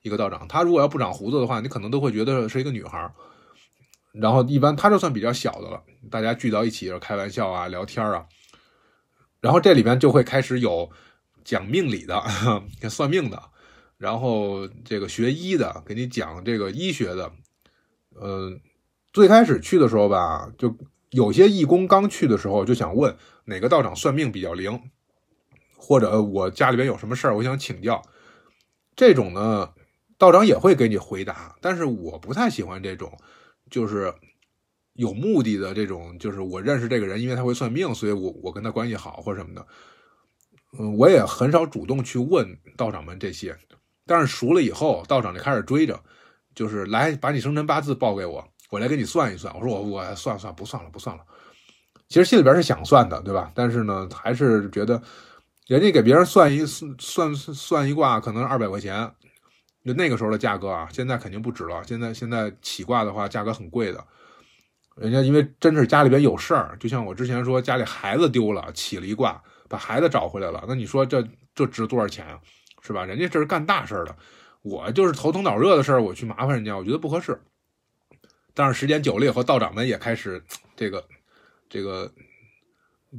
[0.02, 0.46] 一个道长。
[0.46, 3.10] 他如果要不长胡子的话，你可能都会觉得是一个女孩。
[4.12, 8.26] 然后一般他就算比较小的了，大家聚到一起开玩笑啊、聊天啊。
[9.40, 10.90] 然后这里边就会开始有
[11.42, 12.22] 讲命理的、
[12.90, 13.42] 算命的。
[13.96, 17.32] 然后这个学医的给你讲这个医学的，
[18.10, 18.52] 呃，
[19.10, 20.76] 最开始去的时候吧，就
[21.12, 23.16] 有些义工刚去的时候就想问
[23.46, 24.78] 哪个道长算命比较灵，
[25.86, 28.00] 或者我家里边有什么事儿，我想请教。
[28.96, 29.68] 这种呢，
[30.16, 33.12] 道长也会给你回答，但是我不太喜欢这种，
[33.70, 34.10] 就是
[34.94, 39.66] 有目的的这种，就是我认识这个人，因为他会算命，所以我我跟他关系好或什么的。
[40.78, 43.54] 嗯，我也很少主动去问道长们这些。
[44.06, 46.00] 但是熟了以后，道长就开始追着，
[46.54, 49.54] 就是来把你生辰八字报给我，我来给你算一算。
[49.54, 51.22] 我说我我算算不算了不算了。
[52.08, 53.50] 其实心里边是想算的，对吧？
[53.54, 55.02] 但是呢，还是觉得
[55.66, 59.10] 人家给别人算一算算算一卦，可能是二百块钱，
[59.84, 61.82] 就那个时候的价格啊，现在肯定不止了。
[61.86, 64.04] 现在现在起卦的话，价格很贵的。
[64.96, 70.62] 人家因为真是家里边有事儿，就像我之前说，家里孩子丢了，起了一卦，把孩子找回来了。
[70.68, 72.38] 那你说这这值多少钱啊？
[72.82, 73.04] 是吧？
[73.04, 74.14] 人家这是干大事儿的，
[74.60, 77.40] 我就是头疼脑热的事儿，我去麻烦人家，我觉得不合适。
[78.52, 80.44] 但是时间久了以后，道长们也开始
[80.76, 81.02] 这个
[81.68, 82.12] 这个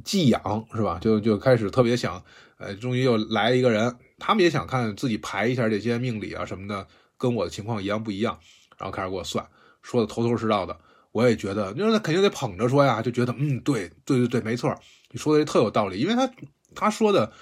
[0.04, 0.98] 寄养，是吧？
[1.00, 2.22] 就就开始特别想，
[2.58, 8.38] 呃，终于又来一个人，他们也想看自己排一下这些命理啊什么的，跟我的情况一样不一样，
[8.78, 9.46] 然后开始给我算，
[9.82, 10.76] 说的头头是道的。
[11.12, 14.74] 我也觉得，那肯定得捧着说呀，就觉得嗯，对对对对，没错，
[15.10, 16.30] 你说的特有道理，因为他
[16.74, 17.32] 他说的。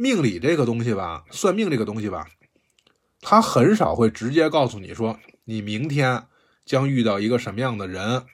[0.00, 2.28] 命理这个东西吧，算命这个东西吧，
[3.20, 6.22] 他很少会直接告诉你说你明天
[6.64, 8.24] 将遇到一个什么样的人，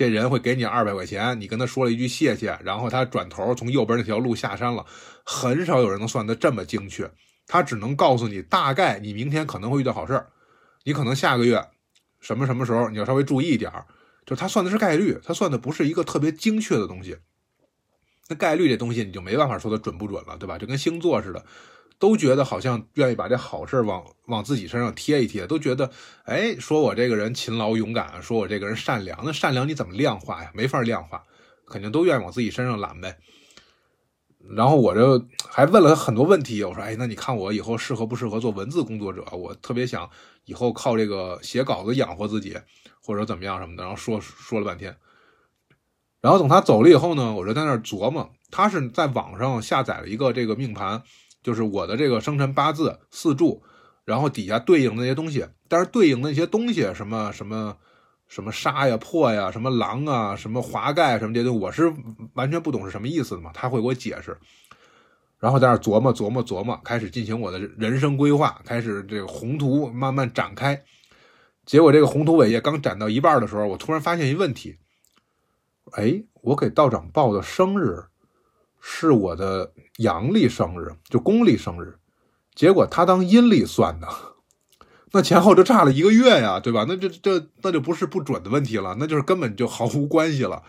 [0.00, 4.86] 这人会给你二百块钱，你跟他说了一句谢谢，然后他转头从右边那条路下山了。
[5.26, 7.10] 很少有人能算得这么精确，
[7.46, 10.30] 他只能告诉你大概你明天可能会遇到好事儿
[10.84, 11.62] 你可能下个月
[12.18, 13.84] 什么什么时候你要稍微注意一点儿
[14.24, 17.18] 就他算的是概率，他算的不是一个特别精确的东西。
[18.26, 20.56] 那概率这东西你就没办法说它准不准了，对吧？
[20.56, 21.44] 就跟星座似的，
[22.00, 25.90] 都觉得好像愿意把这好事往往自己身上贴一贴，都觉得，
[26.24, 30.50] 哎，说我这个人勤劳勇敢，说我这个人善良，那善良你怎么量化呀？
[30.54, 31.22] 没法量化，
[31.68, 33.18] 肯定都愿意往自己身上揽呗。
[34.56, 39.22] 然后我就还问了很多问题，我说，哎，那你看我以后适合不适合做文字工作者？
[39.32, 40.08] 我特别想
[40.46, 42.56] 以后靠这个写稿子养活自己，
[43.02, 43.82] 或者怎么样什么的。
[43.82, 44.96] 然后说说了半天。
[46.22, 51.02] 然后等他走了以后呢，我就在那儿琢磨，他是在网上下载了一个这个命盘，
[51.42, 53.62] 就是我的这个生辰八字四柱，
[54.04, 57.76] 然后底下对应的那些东西，但是对应的那些东西，什么什么
[58.28, 61.92] 什么杀呀、破呀、什么狼啊、什么华盖什么这些，我是
[62.34, 64.36] 完全不懂是什么意思的嘛，他会给我解释。
[65.38, 70.84] 然后在那琢磨琢磨琢磨，开始进行我的人生规划，开始这个宏图慢慢展开。
[71.64, 74.76] 结果这个宏图伟业刚展到一半的时候，我突然发现一问题。
[75.92, 78.04] 哎，我给道长报的生日
[78.80, 81.98] 是我的阳历生日，就公历生日，
[82.54, 84.08] 结果他当阴历算的，
[85.12, 86.84] 那前后就差了一个月呀，对吧？
[86.86, 90.62] 那这这那就不是不准的问题了，那就是根本就毫无关系了。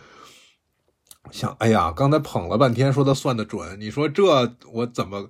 [1.31, 4.23] 想，哎呀，刚才捧了半天说他算的准，你说这
[4.71, 5.29] 我怎么？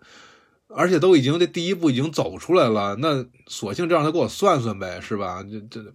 [0.68, 5.44] 而且都已经这第一步已经走出来了，那索性就让他给我算算呗，是吧？
[5.44, 5.94] 这这。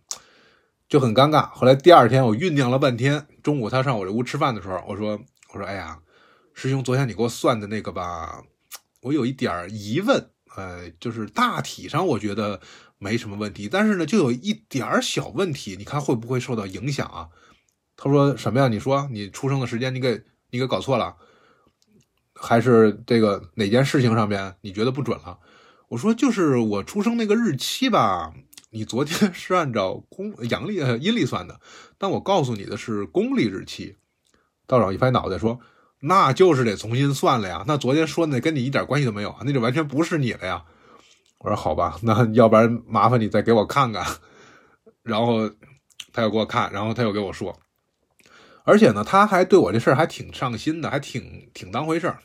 [0.89, 1.51] 就很尴尬。
[1.51, 3.27] 后来第二天，我酝酿了半天。
[3.43, 5.19] 中午他上我这屋吃饭的时候，我说
[5.53, 5.99] ：“我说，哎呀，
[6.59, 8.43] 师兄，昨天你给我算的那个吧，
[9.03, 10.31] 我有一点疑问。
[10.57, 12.63] 呃，就是大体上我觉得
[12.97, 15.77] 没什么问题，但是呢，就有一点小问题。
[15.77, 17.29] 你看会不会受到影响啊？”
[17.95, 18.69] 他说：“什么呀？
[18.69, 21.15] 你说你出生的时间你给你给搞错了，
[22.35, 25.39] 还是这个哪件事情上面你觉得不准了？”
[25.89, 28.33] 我说：“就是我出生那个日期吧。”
[28.73, 31.61] 你昨天是按照公 阳历呃、阴历算的，
[31.99, 33.99] 但我告诉你的是公历日期。
[34.67, 35.61] 道长一拍脑袋说
[36.01, 37.65] ：“那就是得重新算了呀。
[37.67, 40.65] 那昨天说的跟你一点关系都没有啊，那就完全不是你了呀。”
[41.41, 44.05] 我说好吧，那要不然麻烦你再给我看看。
[45.03, 45.49] 然后
[46.13, 47.57] 他又给我看，然后他又给我说，
[48.65, 52.19] 而且呢，他还对我这事儿还挺上心的，还挺挺当回事儿，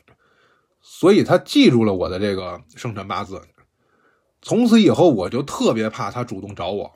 [0.80, 3.40] 所以他记住了我的这个生辰八字。
[4.40, 6.92] 从此以后，我就特别怕他主动找我，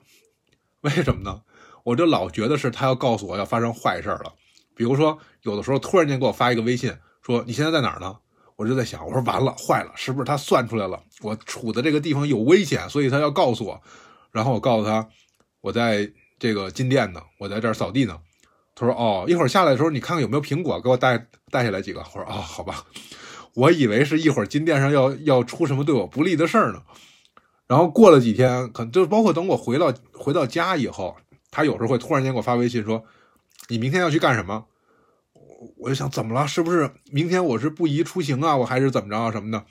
[0.80, 1.42] 为什么呢？
[1.84, 4.34] 我就老觉得是他要告诉我要发生坏事了。
[4.76, 8.14] 比如说，有的时候突然间给我发一个微信，说你现在在哪儿呢？
[8.54, 13.80] 我就在想，我说完了，坏了，是不是他算出来了我处的这个地方有危险，所以他要告诉我。
[14.30, 15.08] 然后我告诉他，
[15.62, 18.18] 我在这个进店呢，我在这儿扫地呢。
[18.74, 22.00] 他说哦，一会儿下来的时候，你看看有没有苹果，给我带带下来几个。
[22.00, 22.84] 我说哦，好吧，
[23.54, 26.82] 我以为是一会儿金店上要要出什么对我不利的事儿呢。
[27.66, 31.16] 然后过了几天，可能就包括等我回到回到家以后，
[31.50, 33.02] 他有时候会突然间给我发微信说
[33.68, 34.66] ：“你明天要去干什么？”
[35.34, 36.46] 我我就想怎么了？
[36.46, 38.56] 是不是明天我是不宜出行啊？
[38.56, 39.64] 我还是怎么着啊什么的？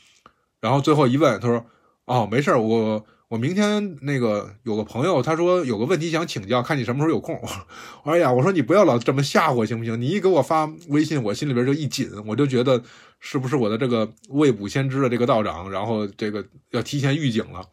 [0.60, 1.64] 然后最后一问，他说
[2.06, 7.36] ：“哦，没事儿，我我明天那个有个朋友，他说有个问题想请教，看你什么时候有空。
[7.42, 7.66] ”我说
[8.12, 10.00] ：“哎呀，我说你不要老这么吓唬行不行？
[10.02, 12.82] 你一给我发微信，我心里边就一紧，我就觉得
[13.20, 17.64] 是不是我的这个未卜先知的这个道长，然后这个要提前预警了。”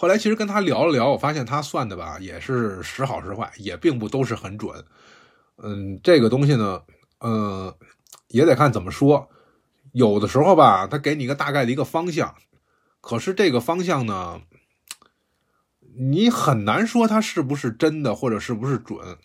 [0.00, 4.84] 后来其实跟他聊了聊，我发现他算的吧也是时好时坏，也并不都是很准。
[5.56, 6.82] 嗯，这个东西呢，
[7.18, 7.74] 嗯，
[8.28, 9.28] 也得看怎么说。
[9.90, 12.32] 有的时候吧，他给你一个大概的一个方向，
[13.00, 14.40] 可是这个方向呢，
[15.96, 19.18] 你很难说他是不是真的或者是不是准。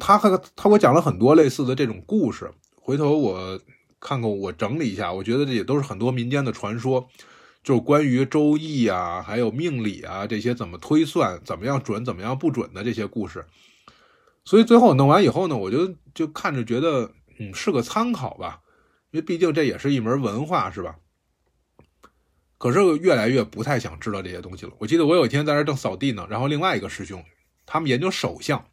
[0.00, 3.60] 他和他给我讲了很多类似的这种故事，回头我
[4.00, 7.06] 看看我整理一下，我觉得这也都是很多民间的传说。
[7.62, 13.44] 就是关于周易啊，还有命理啊这些怎么推算，怎么样准，怎么样不准的这些故事。
[14.44, 18.60] 所以最后弄完以后呢，我就就看着觉得，嗯，是个参考吧，
[19.10, 20.96] 因为毕竟这也是一门文化，是吧？
[22.56, 24.72] 可是越来越不太想知道这些东西了。
[24.78, 27.22] 我记得我有一天在这正扫地呢，然后另外一个师兄
[27.66, 28.64] 他们研究手相，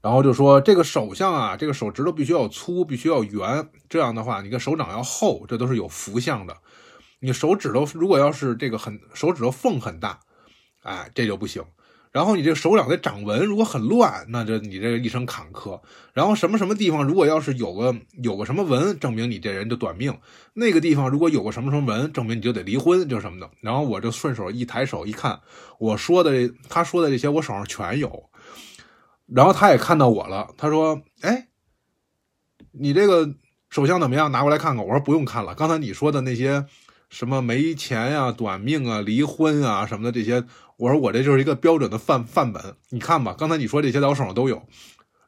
[0.00, 6.56] 然后就说这个手相啊，这个手指头必须要粗，必须要圆，这样的话你看手掌要厚，这都是有福相的。
[7.20, 10.20] 你手指头如果要是这个很手指头缝很大，
[10.82, 11.62] 哎，这就不行。
[12.10, 15.78] 然后你这个手掌的掌纹如果很乱，那就你这一生坎坷。
[16.14, 20.18] 然后什么什么地方如果要是有个有个什么纹，证明你这人就短命。
[20.54, 23.50] 那个地方如果有个什么什么纹，证明你就得离婚，就什么的。
[23.60, 25.38] 然后我就顺手一抬手一看，
[25.78, 28.30] 我说的他说的这些我手上全有。
[29.26, 31.48] 然后他也看到我了，他说：“哎，
[32.72, 33.34] 你这个
[33.68, 34.32] 手相怎么样？
[34.32, 36.64] 拿过来看看。”我说：“不用看了，刚才你说的那些。”
[37.08, 40.44] 什么没钱呀、短命啊、离婚啊什么的这些，
[40.76, 42.76] 我说我这就是一个标准的范范本。
[42.90, 44.62] 你看吧，刚才你说这些在我手上都有。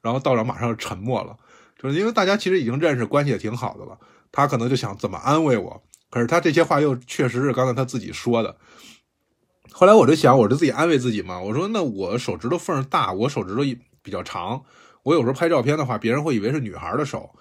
[0.03, 1.37] 然后道长马上就沉默了，
[1.79, 3.99] 就是因为大家其实已经认识，关系也挺好的了。
[4.33, 8.57] 他可能就想怎么安慰我，可是他这些话又确实是刚才他自己说的。
[9.71, 11.39] 后来我就想，我就自己安慰自己嘛。
[11.39, 13.61] 我说那我手指头缝大，我手指头
[14.01, 14.63] 比较长，
[15.03, 17.35] 我有时候拍照片的话，别人会以为是女孩的手。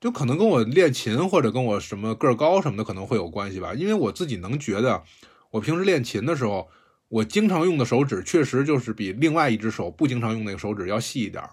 [0.00, 5.02] 就可能跟我练琴或者跟我什么个儿高什么的可能会有关系吧，因为我自己能觉得，
[5.50, 6.68] 我平时练琴的时候，
[7.08, 11.50] 我经常用的手指确实就是比另外一只手不经常用那个手指要细一点儿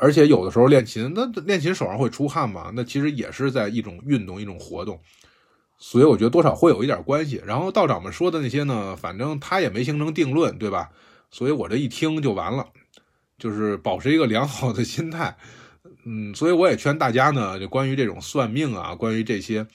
[0.00, 5.00] 而且有的时候练琴，那练琴手上会出汗嘛，那其实也是在一种运动一种活动，
[5.78, 7.42] 所以我觉得多少会有一点关系。
[7.44, 10.90] 然后道长们说的那些呢，反正他也没形成定论，对吧？
[11.32, 12.68] 所以我这一听就完了，
[13.38, 15.36] 就是保持一个良好的心态。
[16.04, 19.66] 嗯，所以我也劝大家呢，就关于这种算命啊，关于这些，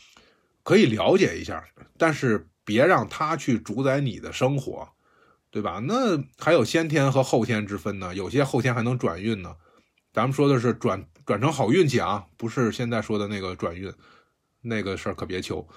[0.63, 1.63] 可以了解一下，
[1.97, 4.87] 但是别让他去主宰你的生活，
[5.51, 5.79] 对吧？
[5.85, 9.55] 那还有先天和后天之分呢，有些后天还能转运呢。
[10.11, 13.91] 咱们说的是转转成好运气啊，不是现在说的那个转运，
[14.61, 15.67] 那个事儿可别求。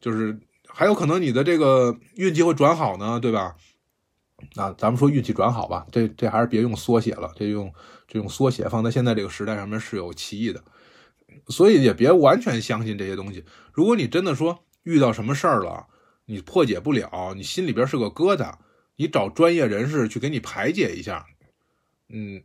[0.00, 3.54] 就是还有可能你的这个运气会转好呢，对吧？
[4.54, 7.72] 那咱们说运气转好吧，这这还是别用缩写了，这用。
[8.08, 10.62] 这种缩写放在现在这个时代上面是有歧义的，
[11.48, 13.42] 所以也别完全相信这些东西。
[13.72, 15.86] 如果你真的说遇到什么事儿了，
[16.26, 18.52] 你破解不了，你心里边是个疙瘩，
[18.96, 21.24] 你找专业人士去给你排解一下。
[22.10, 22.42] 嗯，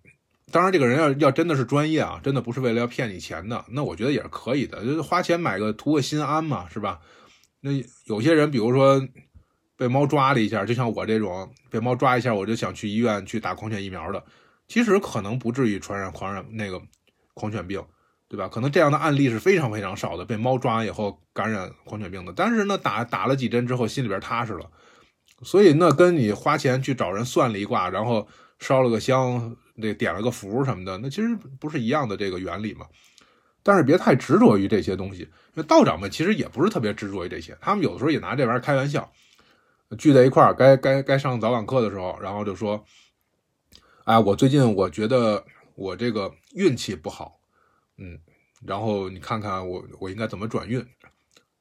[0.54, 7.02] 当然这个人要要真的是专业啊，真的不是为了要骗你钱的，那我觉得也是可以的，就是花钱买个图个心安嘛，是吧？
[7.60, 7.72] 那
[8.06, 9.06] 有些人比如说
[9.78, 14.24] 被猫抓了一下，就像我这种被猫抓一下，我就想去医院去打狂犬疫苗的。
[14.68, 16.82] 其实可能不至于传染狂染那个
[17.34, 17.82] 狂犬病，
[18.28, 18.50] 对吧？
[18.50, 22.34] 可能这样的案例是非常非常少的，被猫抓完以后感染狂犬病的。
[22.36, 24.70] 但是呢，打打了几针之后，心里边踏实了。
[25.44, 28.28] 所以那跟你花钱去找人算了一卦，然后
[28.60, 32.88] 烧了个香，那点了个符什么的，那其实不是一样的这个原理嘛？
[33.62, 35.22] 但是别太执着于这些东西。
[35.22, 39.10] 因为道长们其实也不是特别执着于这些，他们有的时候也拿这玩意儿开玩笑，
[39.98, 42.84] 聚在一块儿，该该该上早晚课的时候，然后就说
[44.04, 47.40] ：“哎，我最近我觉得我这个运气不好，
[47.98, 48.20] 嗯，
[48.66, 50.86] 然后你看看我我应该怎么转运。”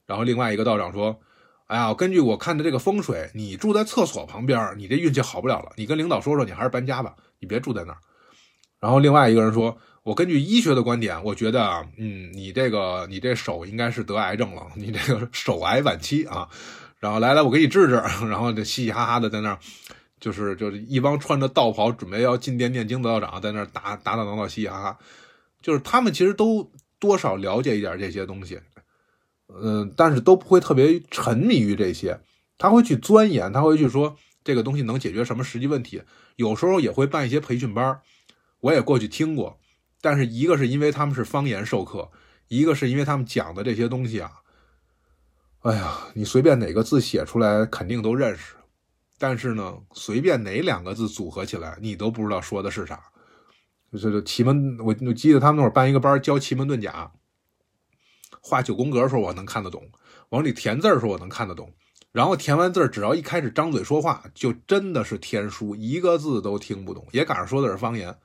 [0.07, 1.21] 然后另外一个道长说
[1.67, 5.73] ：“哎呀，根据我看的这个风水，你住在厕所旁边，你这运气好不了了。
[5.77, 7.99] 你跟领导说说，你还是搬家吧，你别住在那儿。”
[8.79, 16.49] 然后另外一个人说：“我根据医学的观点，我觉得，嗯，你这个你这手应该是得癌症了，你这个手癌晚期啊。
[17.07, 17.95] 然后来来，我给你治治。
[18.29, 19.59] 然后这嘻嘻哈哈的在那儿，
[20.19, 24.99] 就是就是一帮穿着道袍准备要进殿念经的道长在那儿打打打闹闹，嘻嘻哈哈。
[25.63, 28.59] 就是他们其实都多少了解一点这些东西。”
[29.49, 32.19] 嗯，但是都不会特别沉迷于这些，
[32.59, 36.03] 他会去钻研，他会去说这个东西能解决什么实际问题。
[36.35, 38.01] 有时候也会办一些培训班，
[38.59, 39.61] 我也过去听过。
[40.01, 42.11] 但是一个是因为他们是方言授课，
[42.49, 44.33] 一个是因为他们讲的这些东西啊，
[45.67, 48.55] 哎呀，你随便哪个字写出来肯定都认识，
[49.19, 53.03] 但是呢，随便哪两个字组合起来，你都不知道说的是啥。
[53.91, 57.11] 就是奇门，我我记得他们那会儿办一个班教奇门遁甲。
[58.41, 59.91] 画九宫格的时候我能看得懂，
[60.29, 61.75] 往里填字的时候我能看得懂，
[62.13, 67.05] 然后填完字只要一开始张嘴说话，就真的是天书，一个字都听不懂。
[67.11, 68.17] 也赶上说的是方言，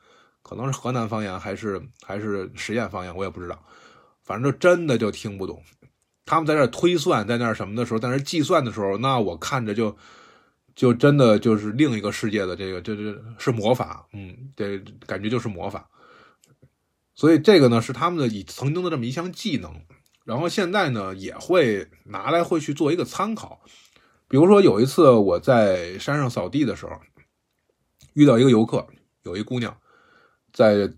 [0.43, 3.59] 可能是河南方言还是还是实验方言，我也不知道。
[4.23, 5.59] 反正就真的就听不懂。
[6.31, 9.93] 他们在那推算，在那什么的时候，在那计算的时候，那我看着就
[10.73, 15.89] 就真的就是另一个世界的这个，这这是魔法，嗯，这感觉就是魔法。
[17.13, 19.75] 所以这个呢，是他们的以曾经的这么一项技能。
[20.23, 23.59] 然后现在呢，也会拿来会去做一个参考。
[24.29, 26.93] 比如说有一次我在山上扫地的时候，
[28.13, 28.87] 遇到一个游客，
[29.23, 29.75] 有一姑娘，
[30.53, 30.89] 在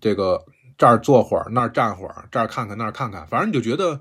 [0.00, 0.44] 这个
[0.76, 4.00] 这儿坐会儿，那儿站会儿，这儿看看那儿看看，反正你就觉得，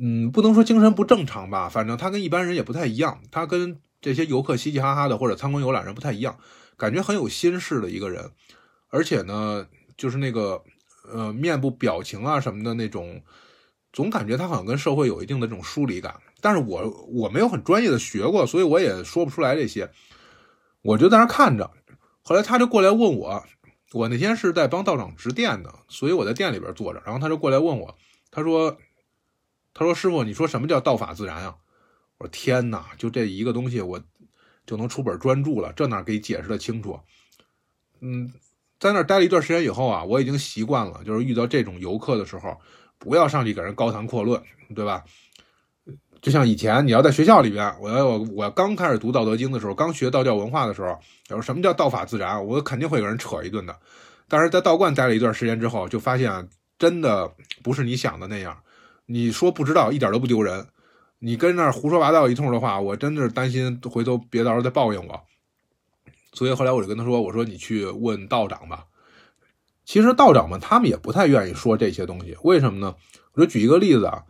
[0.00, 6.38] 嗯，不能说精神不正常吧，反正她跟一般人也不太一样，她跟这些游客嘻嘻哈哈的或者参观游览人不太一样，
[6.76, 8.30] 感觉很有心事的一个人，
[8.88, 10.62] 而且呢，就是那个。
[11.10, 13.22] 呃，面部表情啊什么的那种，
[13.94, 16.14] 总感觉他好像跟社会有一定的这种疏离感。
[16.42, 19.90] 但是我我没有很专业的学过，所以我也说不出来这些。
[20.82, 21.70] 我就在那看着，
[22.20, 23.42] 后来他就过来问我，
[23.94, 27.00] 我那天是在帮道长值店的，所以我在店里边坐着。
[27.06, 27.96] 然后他就过来问我，
[28.30, 28.76] 他说
[29.78, 31.54] ：“他说师傅，你说什么叫道法自然啊？”
[32.18, 34.00] 我说：“天哪，就这一个东西，我
[34.66, 36.98] 就能出本专著了，这哪给解释的清楚？”
[38.00, 38.32] 嗯。
[38.80, 42.56] 在那儿待了一段时间以后啊，我已经习惯了，就是遇到这种游客的时候，
[42.96, 44.40] 不要上去给人高谈阔论，
[44.72, 45.02] 对吧？
[46.22, 50.96] 就像以前你要在学校里边，我要我我刚开始读《道德经》的时候，刚学道教文化的时候，
[51.28, 53.76] 说什么叫道法自然，我肯定会给人扯一顿的。
[54.28, 56.48] 但是在道观待了一段时间之后，就发现
[56.78, 58.56] 真的不是你想的那样。
[59.10, 60.66] 你说不知道一点都不丢人，
[61.18, 65.22] 你跟那儿胡说八道一通的话，我真的是担心回头别到时候再报应我。
[66.34, 68.84] 所以后来我就跟他说：“我说你去问道长吧。
[69.86, 72.94] 其实道长们他们也不太愿意说这些东西，为什么呢？
[73.32, 74.22] 我就举一个例子啊，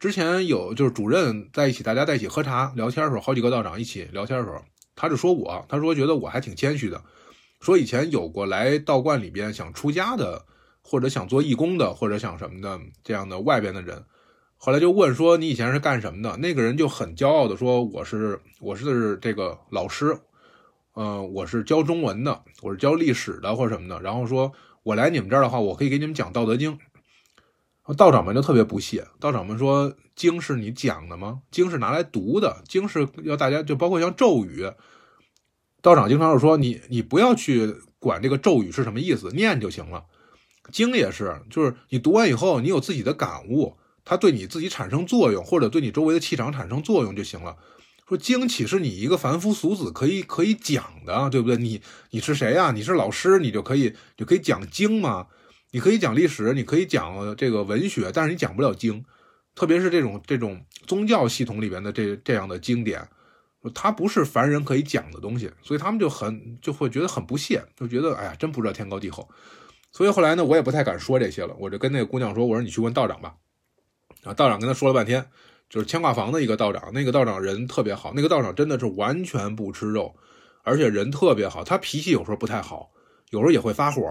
[0.00, 4.60] 之前有就是主任在一起，大家在一起喝茶聊天的时候，好几个道长一起聊天的时候，
[4.96, 7.00] 他就说我，他说觉得我还挺谦虚的，
[7.60, 10.44] 说以前有过来道观里边想出家的，
[10.82, 14.04] 或者想做义工的，或者想什么的这样的外边的人，
[14.64, 16.34] 后来就问说你以前是干什么的？
[16.38, 20.18] 那个人就很骄傲的说我是我是这个老师。”
[20.96, 24.00] 嗯，我是教中文的，我是教历史的或者什么的。
[24.00, 24.50] 然后说
[24.82, 26.78] 我来你们这儿的话，我可以给你们讲《道德经》。
[27.94, 31.42] 道长们就特别不屑，道长们说：“经是你讲的吗？
[31.50, 34.66] 经是拿来读的，经是要大家就包括像咒语。”
[35.82, 40.04] 道长经常就说：“你你不要去管这个咒语是什么意思，念就行了。
[40.72, 47.56] 经也是，就是你读完以后，你有自己的感悟，它对你自己产生作用，或者对你周围的气场产生作用就行了。”
[48.06, 51.56] 说经岂是你一个凡夫俗子可以可以讲的，对不对？
[51.56, 51.80] 你
[52.10, 52.70] 你是谁呀？
[52.70, 55.26] 你是老师，你就可以就可以讲经吗？
[55.70, 59.02] 你可以讲历史，你可以讲这个文学，但是你讲不了经，
[59.54, 63.08] 特别是这种这种宗教系统里边的这这样的经典，
[63.72, 69.26] 它不是凡人可以讲的东西，所以他们就很就会觉得很不屑，就觉得哎呀，真不知道天高地厚。
[69.90, 73.34] 所以后来呢，我也不太敢说这些了，我就跟那个姑娘说：“我说你去问道长吧。”
[74.24, 75.24] 啊，道长跟他说了半天。
[75.70, 80.14] 就是牵挂房的一个道长，那个道长人特别好，那个道长真的是完全不吃肉，
[80.62, 81.64] 而且人特别好。
[81.64, 82.90] 他脾气有时候不太好，
[83.30, 84.02] 有时候也会发火，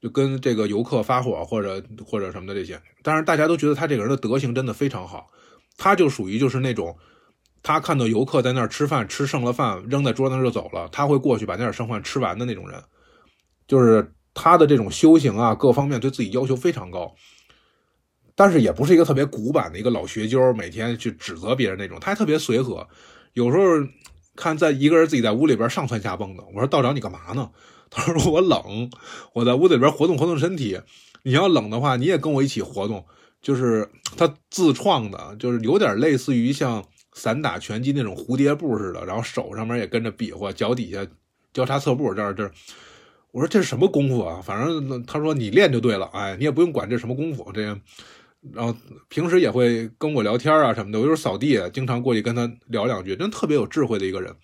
[0.00, 2.80] 就跟这个游客发火或者或者什么的这些。
[3.02, 5.26] 但是大家都觉得他这个人的德行真的非常好。
[5.76, 6.96] 他就属于就是那种，
[7.62, 12.82] 他看到游客在那儿吃饭，吃剩了饭扔在桌子上就走了，他会过去把那点剩饭吃完的那种人。
[13.66, 17.14] 就是他的这种修行啊，各方面对自己要求非常高。
[18.36, 21.98] 但是也不是一个特别古板的一个老学究，每天去指责别人那种。
[21.98, 22.86] 他还特别随和，
[23.32, 23.64] 有时候
[24.36, 26.44] 看在一个人自己在屋里边上蹿下蹦的。
[26.54, 27.50] 我说道长你干嘛呢？
[27.90, 28.90] 他说我冷，
[29.32, 30.78] 我在屋里边活动活动身体。
[31.22, 33.04] 你要冷的话，你也跟我一起活动。
[33.42, 41.06] 就是他自创的，就是有点类似于像散打拳击那种蝴蝶步似的，然后手上面也跟着比划，脚底下
[41.52, 42.50] 交叉侧步，这儿这儿。
[43.30, 44.40] 我说这是什么功夫啊？
[44.42, 47.80] 反正他说你练就对了，哎，你也不用管这什么功夫，这样。
[48.52, 48.74] 然后
[49.08, 54.34] 平时也会跟我聊天啊什么的，我就是扫地，经常过去跟他聊两句，真特别有智慧的一个人。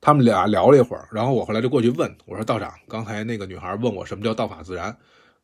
[0.00, 4.96] 他们俩聊了一会儿，然后我后来就过去问我说：“道长，刚才那个女孩问我什么叫道法自然，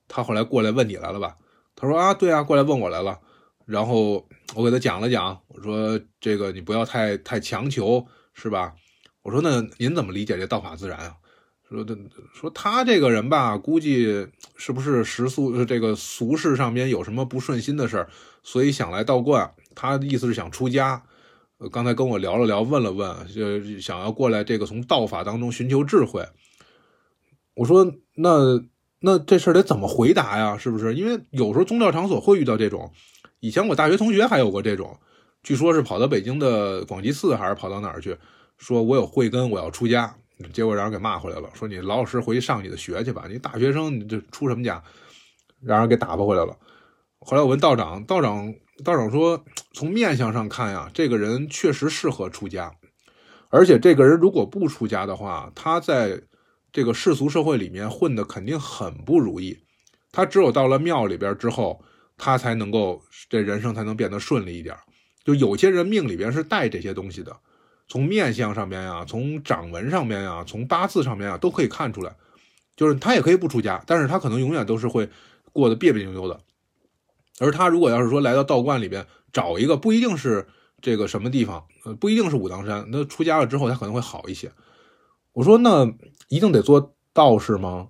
[0.06, 1.36] 她后来过来问你来了吧？”
[1.74, 3.18] 他说：“啊，对啊，过来问我来了。”
[3.66, 8.74] 然后我给他讲了讲，我说：“这个你不要太太强求，是吧？”
[9.22, 11.16] 我说：“那您怎么理解这道法自然啊？”
[11.72, 11.96] 说的
[12.34, 18.08] 说他这个人吧，估计是不是食俗这个俗世上边有什么不顺心的事儿，
[18.42, 19.50] 所以想来道观。
[19.74, 21.02] 他的意思是想出家。
[21.70, 26.22] 刚才跟我聊了聊，问了问，就想要过来这个从道法当中寻求智慧。
[27.54, 28.62] 我说那
[29.00, 30.58] 那这事儿得怎么回答呀？
[30.58, 30.94] 是不是？
[30.94, 32.92] 因为有时候宗教场所会遇到这种。
[33.40, 34.98] 以前我大学同学还有过这种，
[35.42, 38.16] 据说是跑到北京的广济寺，还是跑到哪儿去，
[38.58, 40.16] 说我有慧根，我要出家。
[40.50, 44.82] 结果让人给骂回来了，说你老老实实回去上你的学去吧，你大学生你这出什么家？
[45.64, 46.56] 让人给打发回来了。
[47.20, 48.52] 后来我问道长，道长
[48.84, 52.74] 道长说，从面相上看呀，这个人确实适合出家，
[53.48, 56.20] 而且这个人如果不出家的话，他在
[56.72, 59.56] 这个世俗社会里面混的肯定很不如意。
[60.10, 61.80] 他只有到了庙里边之后，
[62.18, 64.76] 他才能够这人生才能变得顺利一点。
[65.24, 67.34] 就有些人命里边是带这些东西的。
[67.92, 72.16] 从面相上面呀，从掌纹上面呀，从八字上面呀，都可以看出来，
[72.74, 75.06] 就是他也可以不出家，但是他可能永远都是会
[75.52, 76.40] 过得别别扭扭的。
[77.38, 80.48] 而他如果要是说来到道观里边找一个，不一定是
[80.80, 84.50] 这个什么地方，呃，不一定是武当山，那出家了之后他可能会好一些。
[85.34, 85.86] 我说那
[86.28, 87.88] 一定得做道士吗？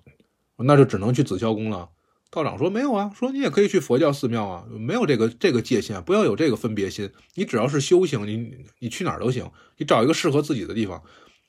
[0.56, 1.88] 那就只能去紫霄宫了。
[2.34, 7.10] 道长说没有啊，说你也可以去佛教寺庙啊，没有这个这个界限，不要有这个分别心。
[7.34, 11.02] 你只要是修行，你你去哪儿都行，你找一个适合自己的地方。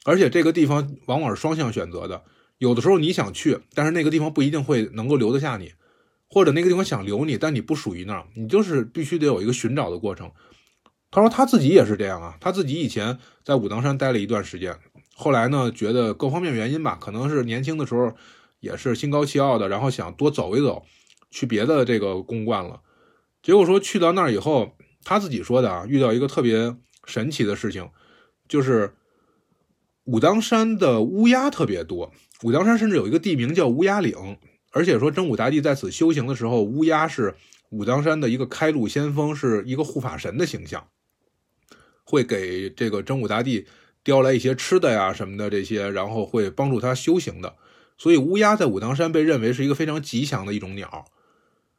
[0.04, 2.22] 而且这个地方往往是双向选择的，
[2.58, 5.72] 有的时候你想去，但是那个地方不一定会能够留得下你，
[6.28, 10.30] 或者那个地方想留你，但你不属于那儿，你就是必须得有一个寻找的过程。
[11.12, 14.78] 他说他自己也是这样啊，他自己以前在武当山待了一段时间，
[15.16, 18.14] 后来呢，觉得各方面原因吧，可能是年轻的时候。
[18.64, 20.86] 也是心高气傲的，然后想多走一走，
[21.30, 22.80] 去别的这个公观了。
[23.41, 26.74] 结果说去到那儿以后，他自己说的啊，遇到一个特别
[27.05, 27.89] 神奇的事情，
[28.47, 28.95] 就是
[30.05, 32.14] 武当山的乌鸦特别多。
[32.43, 34.38] 武当山甚至有一个地名叫乌鸦岭，
[34.72, 37.36] 而且说真武大帝在此修行的时候，乌鸦是
[37.70, 40.88] 武当山的一个开路先锋，是一个护法神的形象，
[42.05, 43.68] 会给这个真武大帝
[44.05, 47.53] 叼来一些吃的呀什么的这些，然后会帮助他修行的。
[48.04, 51.06] 所以乌鸦在武当山被认为是一个非常吉祥的一种鸟。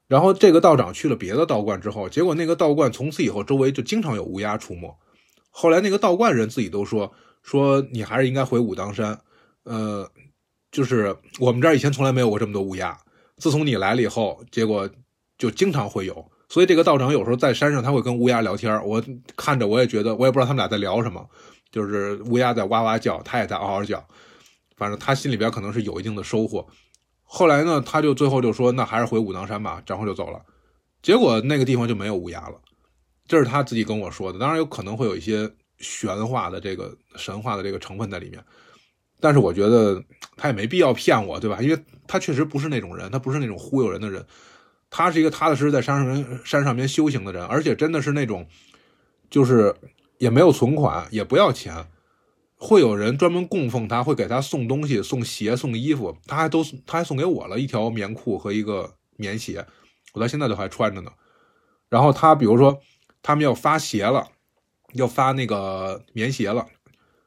[0.08, 4.96] 然后这个道长去了别的道观之后，结果那个道观从此以后周围就经常有乌鸦出没。
[5.50, 7.12] 后来那个道观人自己都说
[7.42, 9.20] 说你还是应该回武当山。
[9.64, 10.10] 呃，
[10.72, 12.96] 就是我们这儿以前从来没有过这么多乌鸦，
[13.36, 14.88] 自从你来了以后，结果
[15.36, 16.30] 就经常会有。
[16.48, 19.04] 所以这个道长有时候在山上他会跟乌鸦聊天，我
[19.36, 21.28] 看着我也觉得我也不知道他们俩在聊什么，
[21.70, 24.02] 就是乌鸦在哇哇叫，他也在嗷嗷叫。
[24.76, 26.66] 反正他心里边可能是有一定的收获，
[27.22, 30.42] 后来呢，他就最后就说，那还是回武当山吧，然后就走了。
[31.02, 32.60] 结果那个地方就没有乌鸦了，
[33.26, 34.38] 这是他自己跟我说的。
[34.38, 38.42] 当然有可能会有一些玄化的这个神话的这个成分在里面，
[39.20, 40.02] 但是我觉得
[40.36, 41.60] 他也没必要骗我，对吧？
[41.60, 44.24] 因为他确实不是那种人，他不是那种忽悠人的人，
[44.90, 48.46] 他是一个踏踏实实在山上山上边修行的人，而且真的是那种，
[49.30, 49.74] 就是
[50.18, 51.86] 也没有存款，也不要钱。
[52.66, 59.66] 会有人专门供奉他，会给他送东西、送鞋、送衣服，他还都他还送给我了一条棉裤和一个棉鞋，
[60.14, 61.12] 我到现在都还穿着呢。
[61.90, 62.80] 然后他比如说
[63.22, 64.28] 他们要发鞋了，
[64.94, 66.66] 要发那个棉鞋了，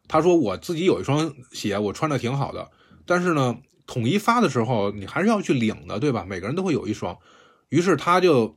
[0.08, 2.72] 他说我自己有一双鞋，我穿的挺好的，
[3.06, 6.26] 但是呢，统一发的时候你还是要去领的，对吧？
[6.28, 7.16] 每个人都会有一双，
[7.70, 8.56] 于是他就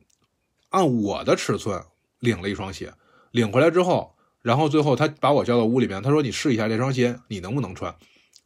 [0.69, 1.83] 按我的尺寸
[2.19, 2.91] 领了一双鞋，
[3.29, 4.15] 领回来之后。
[4.41, 7.93] 然后最后他把我叫到屋里面，他说：“你试一下这双鞋，你能不能穿？”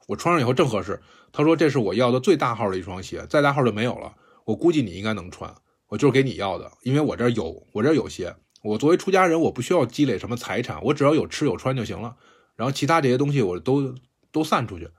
[0.08, 1.02] 我穿上以后正合适。
[1.32, 4.14] 他说：“这是我要的最大号的一双鞋，再大号就没有了。
[4.46, 5.54] 我估计你应该能穿，
[5.88, 8.36] 我就是给你要的，因为我这有，我这有鞋。
[8.62, 12.16] 我作为出家人，我不需要积累什么财产，我只要有吃有穿就行了。
[12.56, 13.94] 然后其他这些东西我都
[14.32, 14.90] 都散出去。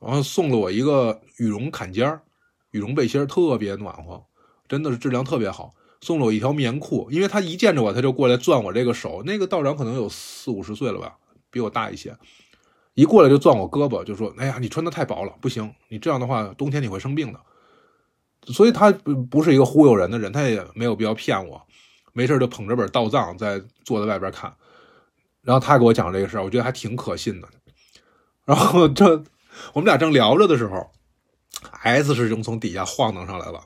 [0.00, 2.22] 然后送了我一个羽绒坎肩儿，
[2.70, 4.24] 羽绒背心儿特别暖和，
[4.68, 5.74] 真的是质量特别好。
[6.00, 9.22] 送了我一条棉裤，因为他一见着我他就过来攥我这个手。
[9.24, 11.16] 那个道长可能有四五十岁了吧，
[11.50, 12.16] 比我大一些，
[12.94, 17.40] 一过来就攥我胳膊，就说：“哎呀，你穿的太薄了，不行，你这样的话冬天你会生病的。”
[18.52, 18.90] 所以他
[19.30, 21.62] 不是一个忽悠人的人，他也没有必要骗我。
[22.12, 24.52] 没事就捧着本道藏在坐在外边看，
[25.42, 27.48] 然后他给我讲这个事儿，我觉得还挺可信的。
[28.46, 29.22] 然后这
[29.74, 30.90] 我们俩正聊着的时候
[31.82, 33.60] ，S 师兄从底下晃荡上来了。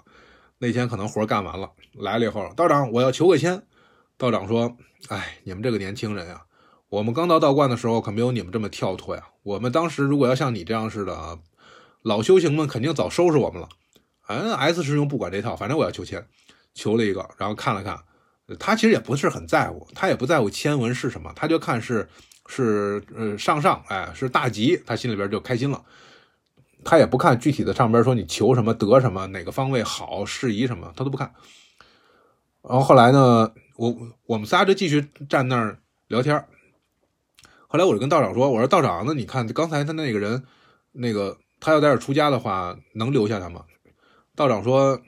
[0.65, 3.63] 那天可能活干完了，来了以后，道长我要求个签。
[4.17, 4.75] 道长说
[5.11, 6.41] ：“哎，你们这个年轻人呀，
[6.89, 9.25] 我们刚到道观的时候可没有你们这么跳脱呀。
[9.43, 11.39] 我们当时如果要像你这样似的，
[12.01, 13.69] 老修行们肯定早收拾我们了。”
[14.27, 16.27] 嗯，S 师兄不管这套，反正我要求签，
[16.73, 18.01] 求了一个，然后看了看，
[18.59, 22.09] 他其实也不是很在乎，他也不在乎签文是什么，他就看是
[22.47, 25.85] 是呃上上，哎是大吉，他心里边就开心了。
[26.85, 31.33] 他也不看具体的上边说你求什么得什么，哪个方位好适宜什么，他都不看。
[32.63, 35.79] 然后后来呢，我我们仨就继续站那儿
[36.09, 36.45] 聊天。
[37.67, 40.45] 后来我就跟道长说：“我说道长，那你看刚才他那个人，
[40.93, 43.65] 那个他要在这出家的话，能留下他吗？”
[44.37, 45.01] 道长说：“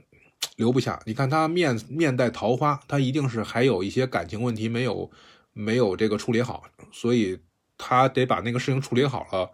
[0.56, 5.08] 留不下，你看他面面带桃花，他一定是还有一些感情问题没有
[5.52, 7.38] 没有这个处理好，所以
[7.78, 9.50] 他得把那个事情处理好了，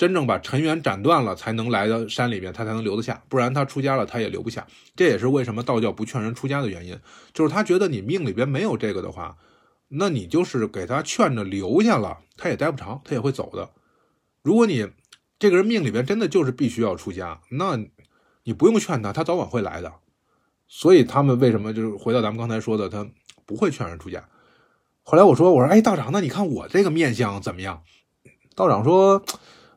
[0.00, 3.22] 真正把尘缘斩断了，才能来到山里面，他才能留得下。
[3.28, 4.66] 不然他出家了，他也留不下。
[4.96, 6.98] 这也是为什么道教不劝人出家的原因，
[7.34, 9.36] 就是他觉得你命里边没有这个的话，
[9.88, 13.68] 那你就是给他劝着留下了，他也待不长，他也会走的。
[14.42, 14.88] 如果你
[15.38, 17.78] 这个人命里边真的就是必须要出家，那。”
[18.44, 19.92] 你不用劝他，他早晚会来的。
[20.66, 23.06] 所以他们为什么就是回到咱们刚才说的，他
[23.44, 24.26] 不会劝人出家。
[25.02, 27.82] 后来我说，我说，哎，道长，那你看我这个面相怎么样？
[28.56, 29.22] 道长说，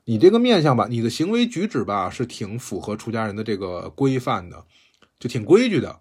[0.06, 4.66] 你这个面相吧，你的行为举止吧，是挺符合出家人的这个规范的，
[5.18, 6.00] 就挺规矩的。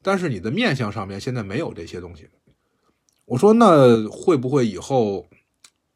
[0.00, 2.28] 但是你的面相上面现在没有这些东西。
[3.26, 5.28] 我说，那会不会以后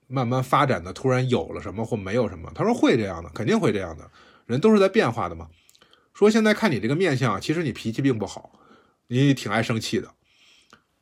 [0.07, 2.53] 慢慢发展的突然有了什么或没有什么？
[2.55, 4.09] 他说会这样的，肯定会这样的。
[4.45, 5.49] 人都是在变化的嘛。
[6.13, 8.53] 说现在看你这个面相，其实你脾气并不好，
[9.09, 10.09] 你挺爱生气的。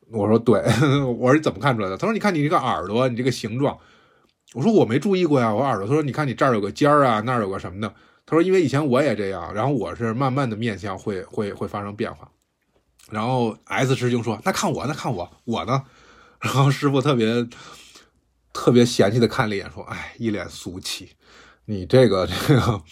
[0.09, 0.63] 我说对，
[1.19, 1.97] 我说怎么看出来的？
[1.97, 3.77] 他说你看你这个耳朵，你这个形状。
[4.55, 5.87] 我说我没注意过呀，我耳朵。
[5.87, 7.95] 他说你看你这儿有个尖儿啊，那儿有个什么的。
[8.25, 12.27] 他说因为以前我也这样，然后我是慢慢的面相会会会发生变化。
[13.11, 15.83] 然后 S 师兄说那看我，那看我，我呢？
[16.41, 17.47] 然后师傅特别
[18.55, 21.11] 特别嫌弃的看了一眼，说哎，一脸俗气，
[21.67, 22.83] 你这个这个。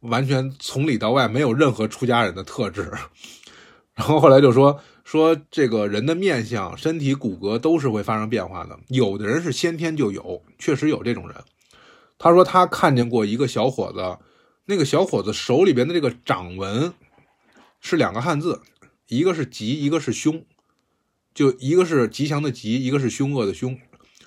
[0.00, 2.92] 完全从里到外没有任何出家人的特质，
[3.96, 4.78] 然后后来就说
[5.14, 8.76] 说这个人的面相、身体骨骼都是会发生变化的。
[8.88, 11.36] 有的人是先天就有，确实有这种人。
[12.18, 14.18] 他说他看见过一个小伙子，
[14.64, 16.92] 那个小伙子手里边的这个掌纹
[17.78, 18.60] 是两个汉字，
[19.06, 20.44] 一个是吉，一个是凶，
[21.32, 23.78] 就一个是吉祥的吉，一个是凶恶的凶。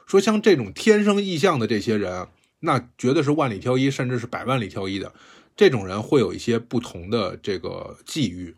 [0.05, 2.29] 说像这种天生异象的这些人，
[2.61, 5.11] 那绝对是万里挑一，甚至是百万里挑一的。
[5.57, 8.55] 这种人会有一些不同的这个际遇。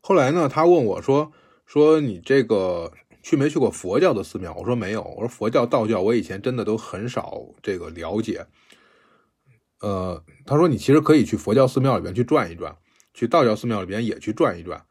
[0.00, 1.30] 后来呢，他问我说
[1.72, 2.92] ：“说你这个
[3.22, 5.02] 去没去过佛教的寺庙？”我说没有。
[5.02, 8.44] 我说佛教、道教，我以前真的都很少这个了解。
[9.78, 12.76] 呃，他说你其实可以去佛教寺庙里边去转一转，
[13.14, 14.84] 去道教寺庙里边也去转一转，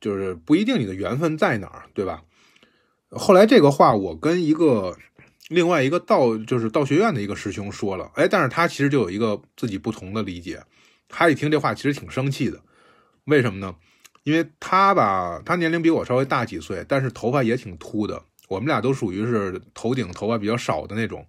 [0.00, 2.24] 就是不一定你的缘分在哪儿，对吧？
[3.10, 4.96] 后来这个话，我跟一个。
[5.48, 10.62] 另外一个道就是道学院的一个师兄说了，哎，但是他其实就有一个自己不同的理解。
[11.08, 12.60] 他一听这话，其实挺生气的。
[13.24, 13.74] 为什么呢？
[14.28, 18.22] 因为他吧，他年龄比我稍微大几岁，但是头发也挺秃的。
[18.46, 21.24] 我们俩都属于是头顶头发比较少的那种。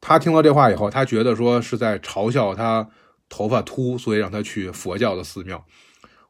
[0.00, 2.88] 他听到这话以后，他觉得说是在嘲笑他
[3.28, 5.62] 头发秃，所以让他去佛教的寺庙。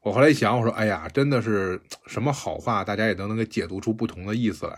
[0.03, 4.77] 我后来一想，我说，哎呀，真的是什么好话，大家也都能给解读出不同的意思来。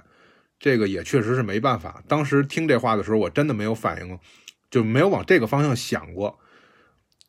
[0.60, 2.02] 这个也确实是没办法。
[2.06, 4.18] 当时听这话的时候，我真的没有反应，
[4.70, 6.38] 就没有往这个方向想过。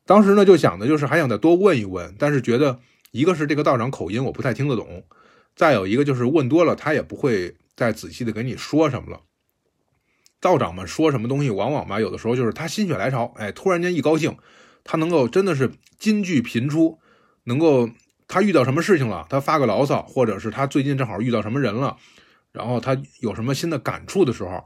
[0.04, 2.80] 当时呢，就想的就是还想再多问一问，但是觉得
[3.10, 5.04] 一个是这个道长口音我不太听得懂，
[5.56, 9.20] 再有一个就是问多了他也不会再仔细的给你说什么了。
[10.40, 14.36] 道长们说什么东西，往往吧有的时候就是他心血来潮，哎，突然间一高兴，
[14.84, 16.98] 他能够真的是金句频出，
[17.44, 17.90] 能够
[18.28, 21.96] 他遇到什么事情了，他发个牢骚，或者是他最近正好遇到什么人了。
[22.52, 24.62] 然后他有什么新的感触的时候，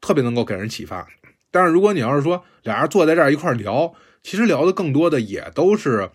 [0.00, 1.06] 特别能够给人启发。
[1.50, 6.10] 但是如果你要是说俩人坐在这儿一块聊，其实聊的更多的也都是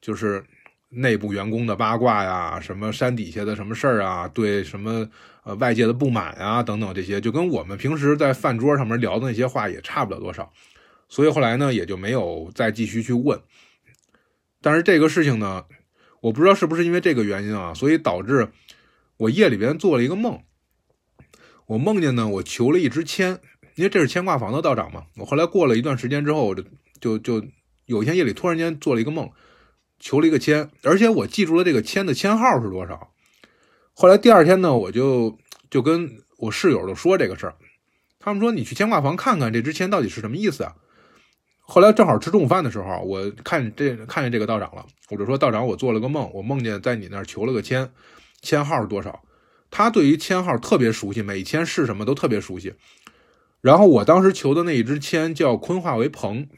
[0.00, 0.44] 就是
[0.94, 5.08] 内部员工的八卦呀，什么山底下的什么事儿啊，对什么
[5.44, 10.52] 呃外界的不满啊等等这些，就跟我们平时在饭桌上面聊的那些话也差不了多少。
[11.08, 13.40] 所以后来呢，也就没有再继续去问。
[14.60, 15.64] 但是这个事情呢，
[16.20, 18.48] 我不知道是不是因为这个原因啊，所以导致
[19.16, 20.40] 我夜里边做了一个梦。
[21.66, 23.38] 我梦见呢，我求了一支签，
[23.76, 25.04] 因为这是牵挂房的道长嘛。
[25.16, 26.62] 我后来过了一段时间之后，我就
[27.00, 27.46] 就就
[27.86, 29.30] 有一天夜里突然间做了一个梦，
[30.02, 33.12] 求了一个签，而且我记住了这个签的签号是多少。
[33.94, 35.38] 后来第二天呢，我就
[35.70, 37.54] 就跟我室友就说这个事儿，
[38.18, 40.74] 他们说你去牵挂房看看这支签到底是什么意思啊。
[41.60, 47.88] 后来正好吃中午饭的时候，我看这看见这个道长了，我就说道长，我做了个梦，我梦见在你那儿求了个签，
[48.42, 49.22] 签号是多少？
[49.70, 52.74] 他对于签号特别熟悉，每签是什么都特别熟悉。
[53.60, 56.48] 然后我当时求的那一支签叫鲲化为鹏，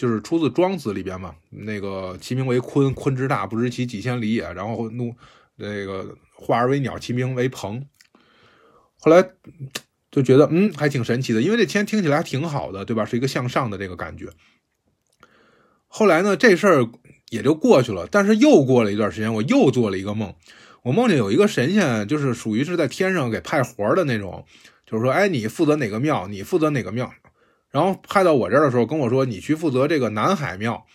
[0.00, 4.50] 就是出自《庄子》里边嘛，那个其名为鲲，鲲之大，不知其几千里也。
[4.54, 5.14] 然后怒
[5.56, 7.84] 那个化而为鸟，其名为鹏。
[8.98, 9.22] 后来
[10.10, 13.04] 就觉得嗯，还挺神奇的，因为这签听起来还挺好的，对吧？
[13.04, 14.30] 是一个向上的这个感觉。
[15.86, 16.88] 后来呢，这事儿
[17.28, 18.08] 也就过去了。
[18.10, 20.34] 但是又过了一段时间，我又做了一个梦。
[20.82, 24.46] 我梦见有一个神仙，就是属于是在天上给派活的那种，
[24.86, 27.12] 就是说，哎，你负责哪个庙，你负责哪个庙，
[27.70, 30.86] 然后派到我这儿的时候，跟我说，你去负责这个南海庙。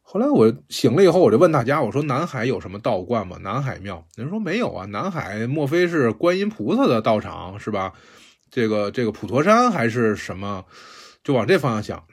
[0.00, 3.36] 后来我醒了以后，我就问大家，我说南海有什么道观吗？
[3.42, 7.92] 南海庙，人说没有啊，南海莫非是观音菩萨的道场是吧？
[8.50, 10.64] 这个这个普陀山还是什么？
[11.22, 12.04] 就往这方向想。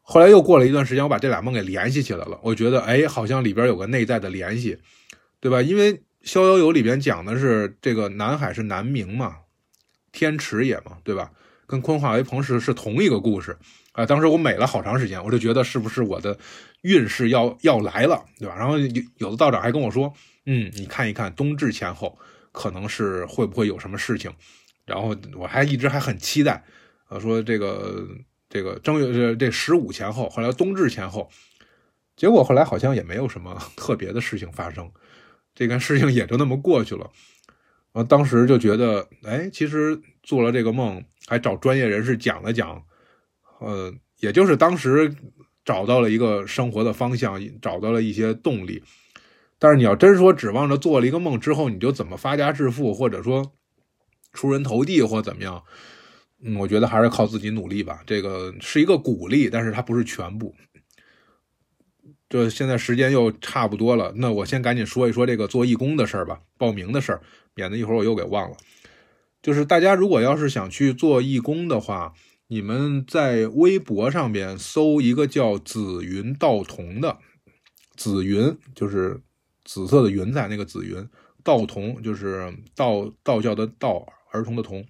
[0.00, 4.78] 后来又过了一段时间，我把这俩梦给联系起来了，我觉得，哎，好像里边有个内在的联系。
[5.40, 5.62] 对吧？
[5.62, 9.36] 因为《逍遥游》里边讲的是这个南海是南冥嘛，
[10.10, 11.30] 天池也嘛，对吧？
[11.68, 13.56] 跟鲲化为鹏是是同一个故事
[13.92, 14.04] 啊。
[14.04, 16.36] 当时我美了好长时间，我就觉得是不是我的
[16.82, 18.56] 运势要要来了，对吧？
[18.56, 20.12] 然后有有的道长还跟我说，
[20.46, 22.18] 嗯，你看一看冬至前后，
[22.50, 24.32] 可能是会不会有什么事情？
[24.84, 26.64] 然后我还一直还很期待，
[27.10, 28.08] 呃，说这个
[28.48, 31.30] 这个正月这这十五前后，后来冬至前后，
[32.16, 34.90] 结果后来好像也没有什么 特别的事情发生。
[35.54, 37.10] 这件事情也就那么过去了，
[37.92, 42.82] 啊，当时就觉得，哎，其实做了这个梦，还找专业人士讲了讲，
[43.60, 45.10] 呃，也就是当时
[45.64, 48.82] 找到了一个生活的方向，找到了一些动力。
[49.58, 53.54] 但是你要真说指望着做了一个梦之后你就怎么发家致富，或者说
[54.34, 55.64] 出人头地或怎么样，
[56.44, 58.02] 嗯，我觉得还是靠自己努力吧。
[58.06, 60.54] 这个是一个鼓励，但是它不是全部。
[62.28, 67.22] 这现在时间又差不多了，那我先赶紧说一说这个做义工的事儿吧，报名的事儿，
[67.54, 68.56] 免得一会儿我又给忘了。
[69.42, 72.12] 就是大家如果要是想去做义工的话，
[72.48, 77.18] 你们在微博上边搜一个叫“紫云道童”的，
[77.96, 79.20] 紫云就是
[79.64, 81.08] 紫色的云彩那个紫云，
[81.44, 84.84] 道童就是道道教的道，儿童的童，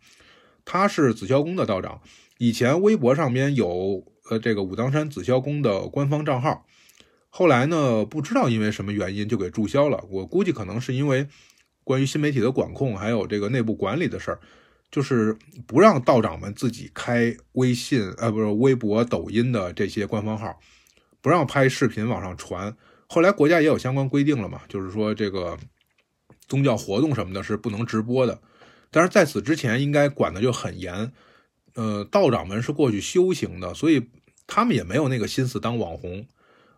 [0.65, 2.01] 他是紫霄宫的道长。
[2.39, 6.65] 以前微博上边有呃这个武当山紫霄宫的官方账号。
[7.31, 8.07] 后来呢？
[8.07, 10.03] 不知道因为什么原因就给注销了。
[10.11, 11.29] 我估计可能是因为
[11.89, 14.39] 关于新媒体的管控，还有这个内部管理的事儿，
[14.91, 15.35] 就是
[15.67, 20.61] 不让道长们自己开微信，呃，不是微博、抖音的这些官方号，
[21.23, 22.77] 不让拍视频往上传。
[23.07, 25.59] 后来国家也有相关规定了嘛，就是说这个
[26.47, 28.39] 宗教活动什么的是不能直播的。
[28.91, 31.11] 但是在此之前，应该管的就很严。
[31.73, 34.11] 呃，道长们是过去修行的，所以
[34.47, 36.27] 他们也没有那个心思当网红。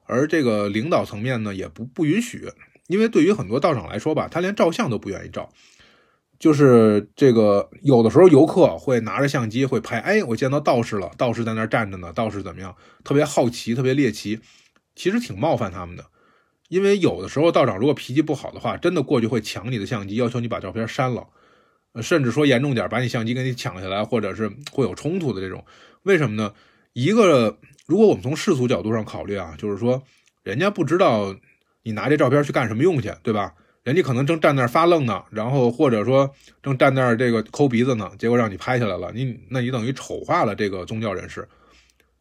[0.04, 2.48] 而这个领导层面呢，也不不允许，
[2.90, 5.48] 因为对于很多道长来说吧，他连照相都不愿意照。
[6.40, 12.74] 就是这个有的时候游客会拿着相机会拍，哎，我见到道士了，道士在那儿站着呢，道士怎么样？
[13.04, 14.40] 特别好奇，特别猎奇，
[14.96, 16.04] 其实挺冒犯他们的。
[16.68, 21.28] 因为有的时候道长如果脾气不好的话，真的过去会抢你的相机，要求你把照片删了，
[22.02, 25.64] 甚至说严重点，把你相机给你抢下来，或者是会有冲突的这种。
[26.02, 26.52] 为什么呢？
[26.94, 27.56] 一个。
[27.86, 30.00] 如果我们从世俗角度上考虑啊，就是说，
[30.44, 31.34] 人家不知道
[31.82, 33.54] 你拿这照片去干什么用去，对吧？
[33.82, 36.30] 人家可能正站那儿发愣呢，然后或者说
[36.62, 41.48] 正站那儿这个抠鼻子呢，结果让你拍下来了，你那你等于丑化了这个宗教人士。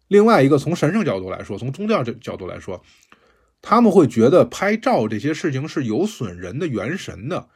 [0.07, 2.81] 另外一个从神圣角度来说，从宗教这角度来说，
[3.61, 7.47] 他们会觉得拍照这些事情是有损人的元神的。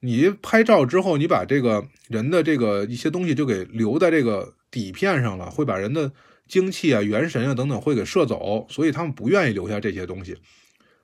[0.00, 6.12] 你拍照之后，你把这个人的这个一些东西就给留在这个底片上了，会把人的。
[6.48, 10.36] 精气啊、元神啊等等会给射走，所以他们不愿意留下这些东西。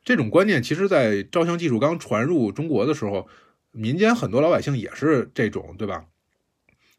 [0.05, 3.29] 这种观念其实，在照相技术刚传入中国的时候，
[3.73, 6.05] 民间很多老百姓也是这种，对吧？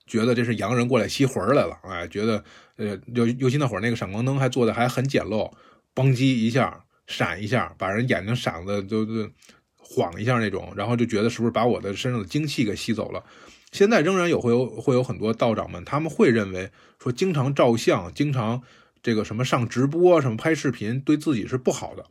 [0.06, 2.44] 觉得这是洋人过来吸魂来了，哎，觉得
[2.78, 5.52] 呃，尤尤其那会儿那个闪光灯还做的还很简陋，
[5.94, 9.30] 嘣叽一下闪一下，把人眼睛闪的都都
[9.78, 13.24] 晃一下那种，然后就觉得是不是把我的身上的精气给吸走了。
[13.72, 18.64] 现在仍然有会有会有很多道长们，他们会认为说经常照相、经常
[19.04, 22.04] 这个什么上直播、什么拍视频，对自己是不好的。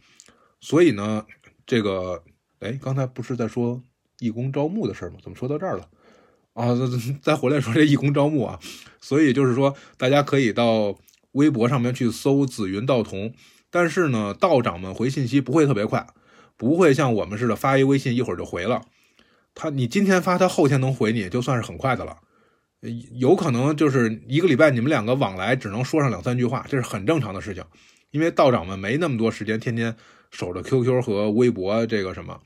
[0.61, 1.25] 所以呢，
[1.67, 2.23] 这个，
[2.61, 3.83] 哎，刚才不是在说
[4.19, 5.17] 义工招募的事吗？
[5.23, 5.89] 怎么说到这儿了？
[6.55, 6.75] 啊，
[7.23, 8.59] 再回来说这义工招募啊，
[9.01, 10.97] 所以就是说，大家可以到
[11.33, 13.33] 微博上面去搜“紫云道童”，
[13.71, 16.07] 但是呢，道长们回信息不会特别快，
[16.57, 18.83] 不会像我们似的发一微信一会儿就回了。
[19.55, 22.17] 他你今天发，他后天能回你，就算是很快的了。
[23.19, 27.65] 有可能就是一个礼拜，你们两个往来只能说上两三句话，这是很正常的事情。
[28.11, 29.95] 因为道长们没那么多时间，天天
[30.31, 32.41] 守着 QQ 和微博这个什么。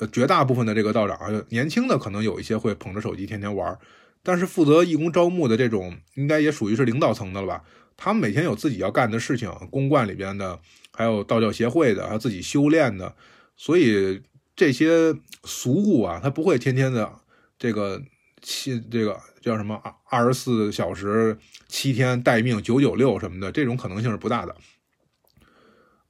[0.00, 3.78] 呃，绝大部分的这个道长，年轻的可能有一些会捧着手机天天玩，
[4.22, 7.64] 但是负责义工招募的这种，应该也属于是领导层的了吧？
[7.96, 10.58] 他们每天有自己要干的事情，公馆里边的，
[10.92, 13.14] 还有道教协会的，还有自己修炼的，
[13.56, 14.20] 所以
[14.56, 17.12] 这些俗物啊，他不会天天的
[17.58, 18.02] 这个
[18.42, 19.20] 七这个。
[19.44, 21.36] 叫什么二二十四小时
[21.68, 24.56] 七天待命九九六什么的，这种可能性是不大的。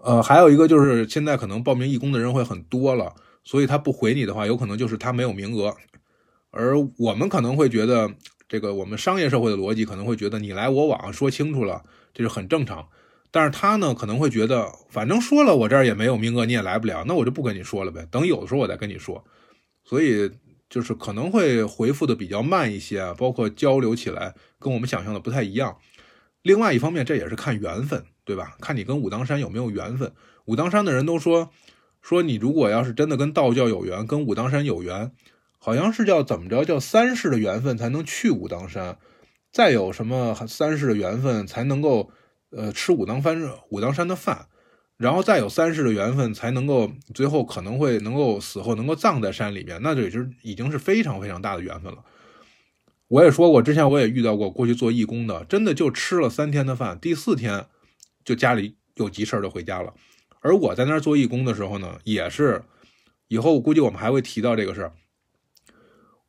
[0.04, 5.74] 呃，还有一个就是现在可能报名义工的人会很多了，所以他不回你的话，有可能就是他没有名额。
[6.50, 8.10] 而我们可能会觉得，
[8.46, 11.82] 这个我们商业社会的逻辑可能会觉得你来我往说清楚了，
[12.12, 12.86] 这是很正常。
[13.30, 19.24] 但是他呢可能会觉得，反正说了我这儿也没有名额，你也来不了，那我就不跟你说了呗，等有的时候我再跟你说。
[19.84, 20.30] 所以。
[20.70, 25.76] 就是可能会回复的比较慢一些，包括交流起来跟我们想象的不太一样。
[26.42, 28.56] 另外一方面，这也是看缘分，对吧？
[28.60, 30.12] 看你跟武当山有没有缘分。
[30.46, 31.50] 武当山的人都说，
[32.02, 35.12] 说你如果要是真的跟道教有缘，跟武当山有缘，
[35.58, 38.98] 好像是叫怎么着，叫三世的缘分才能去武当山，
[39.50, 42.10] 再有什么三世的缘分才能够
[42.50, 44.46] 呃吃武当山武当山的饭。
[44.96, 51.98] 然后再有三世的缘分，才能够最后可能会能够死后能够葬在山里面，那就已经已经是非常非常大的缘分了。
[53.08, 57.66] 我也说过，之前我也遇到过过去做义工的，真的就吃了三天的饭，第四天
[58.24, 59.92] 就家里有急事儿就回家了。
[60.40, 62.62] 而我在那儿做义工的时候呢，也是
[63.28, 64.92] 以后估计我们还会提到这个事儿。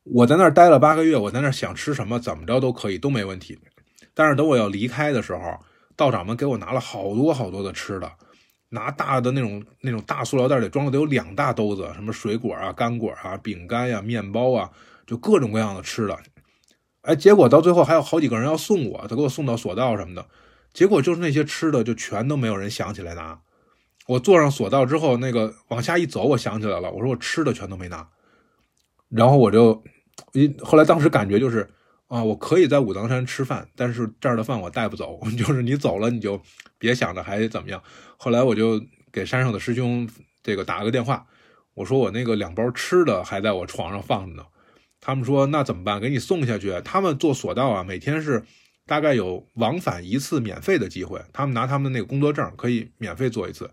[0.02, 3.58] 我在那儿待了八个月，我在那儿想吃什么怎么着都可以，都没问题。
[4.14, 5.58] 但是等我要离开的时候，
[5.96, 8.10] 道长们给我拿了好多好多的吃的。
[8.68, 14.70] 拿大的那种那种大塑料袋里装了得有两大兜子，什么水果啊、干果啊、饼干呀、面包啊，
[15.06, 16.18] 就各种各样的吃的。
[17.02, 20.26] 哎，结果到最后还有好几个人要送我，他给我送到索道什么的。
[20.76, 23.40] 结果就是那些吃的就全都没有人想起来拿。
[24.06, 28.06] 我坐上索道之后，那个往下一走，我想起来了，我说我吃的全都没拿。
[29.08, 29.82] 然后我就
[30.34, 31.66] 一后来当时感觉就是。
[32.08, 35.18] 啊，我可以在武当山吃饭，但是这儿的饭我带不走。
[35.36, 36.40] 就是你走了，你就
[36.78, 37.82] 别想着还怎么样。
[38.16, 40.08] 后来我就给山上的师兄
[40.40, 41.26] 这个打了个电话，
[41.74, 44.44] 我说我那个两包吃的还在我床上放着呢。
[45.00, 46.00] 他们说那怎么办？
[46.00, 46.80] 给你送下去。
[46.84, 48.44] 他们做索道啊，每天是
[48.86, 51.20] 大概有往返一次免费的机会。
[51.32, 53.70] 他们拿他们的那个工作证可以免费做一次。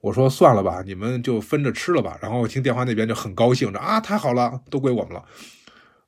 [0.00, 2.18] 我说算了吧，你们就分着吃了吧。
[2.22, 5.24] 然后听电话那边就很高兴着啊，太好了，都归我们了。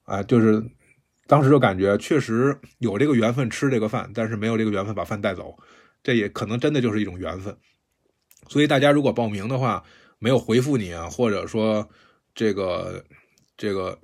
[0.04, 0.62] 啊，就是。
[1.26, 5.56] 当时就感觉确实有这个缘分吃这个饭，但是没有这个缘分把饭带走，
[6.02, 7.56] 这也可能真的就是一种缘分。
[8.48, 9.84] 所以大家如果报名的话，
[10.18, 11.88] 没有回复你啊，或者说
[12.34, 13.04] 这个
[13.56, 13.96] 这个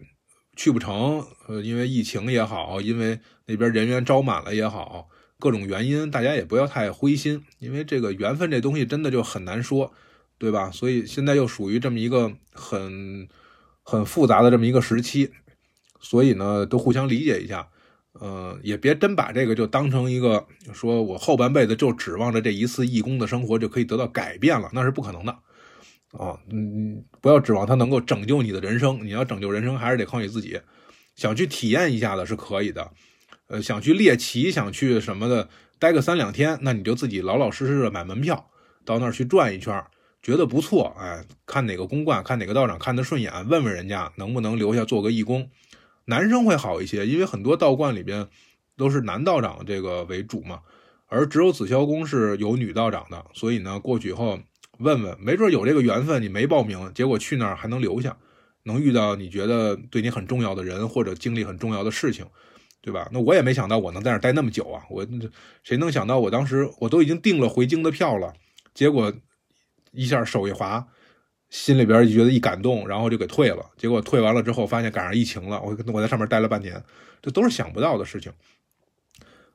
[0.55, 9.93] 去不成，呃，因为疫情也好，因为那边人员招满了也好，各种原因，大家也不要太灰心，因为这个缘分这东西真的就很难说，
[10.39, 10.71] 对吧？
[10.71, 13.29] 所以现在又属于这么一个很
[13.83, 15.31] 很复杂的这么一个时期。
[15.99, 17.67] 所以呢，都互相理解一下，
[18.13, 25.33] 呃，也别真把这个就当成一个，说我后半辈子就指望着这一次义工的生活就可以得到改变了，那是不可能的，
[26.13, 30.61] 啊，嗯，不要指望他能够拯救你的人生，你要拯救人生还是得靠你自己。
[31.17, 32.93] 想去体验一下的是可以的，
[33.49, 38.51] 呃，想去猎奇，想去什么的，待个三两天，那你就自己老老实实的买门票
[38.85, 39.85] 到那儿去转一圈，
[40.23, 45.49] 觉得不错，哎，看哪个公观，看哪个道长看得顺眼，问问人家能不能留下做个义工。
[46.07, 48.29] 男生会好一些，因为很多道观里边
[48.77, 50.61] 都是男道长这个为主嘛，
[51.07, 54.39] 而只有紫霄宫是有女道长的，所以呢，过去以后
[54.79, 58.17] 问问，没准有这个缘分，你没报名，结果去那儿还能留下，
[58.65, 62.27] 能遇到你觉得对你很重要的人，或者经历很重要的事情，
[62.87, 63.11] 对吧？
[63.13, 65.05] 那我也没想到我能在那儿待那么久啊，我
[65.65, 68.33] 谁能想到我当时我都已经订了回京的票了，
[68.75, 69.13] 结果
[69.91, 70.87] 一下手一滑。
[71.49, 73.65] 心里边就觉得一感动，然后就给退了。
[73.77, 75.61] 结果退完了之后，发现赶上疫情了。
[75.63, 76.81] 我我在上面待了半年，
[77.21, 78.33] 这都是想不到的事情。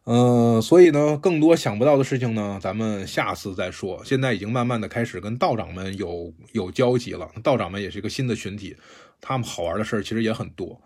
[0.06, 4.02] 嗯，所以呢，更多想不到的事情呢，咱们下次再说。
[4.06, 7.30] 现在已经慢慢的开始跟道长们有有交集了。
[7.44, 8.76] 道长们也是一个新的群体，
[9.20, 10.82] 他们好玩的事儿其实也很多。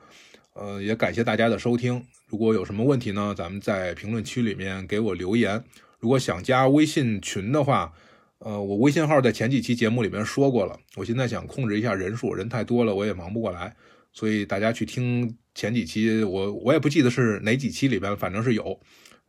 [0.54, 2.04] 呃，也感谢大家的收听。
[2.36, 5.63] 如果有什么问题呢，咱们在评论区里面给我留言。
[6.01, 7.93] 如果想加微信群的话。
[8.39, 13.73] 呃，我微信号在前几期节目里面说过了，我现在想控制一下人数，人太多了我也忙不过来，
[14.11, 18.77] 所以大家去听前几期，我我也不记得是哪几期里边，反正是有，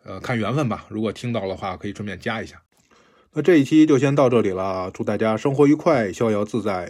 [0.05, 0.87] 呃，看缘分吧。
[0.91, 2.61] 如果听到的话，可以顺便加一下。
[3.33, 6.85] 那这一期就先到这里了，祝大家生活愉快，逍遥自在。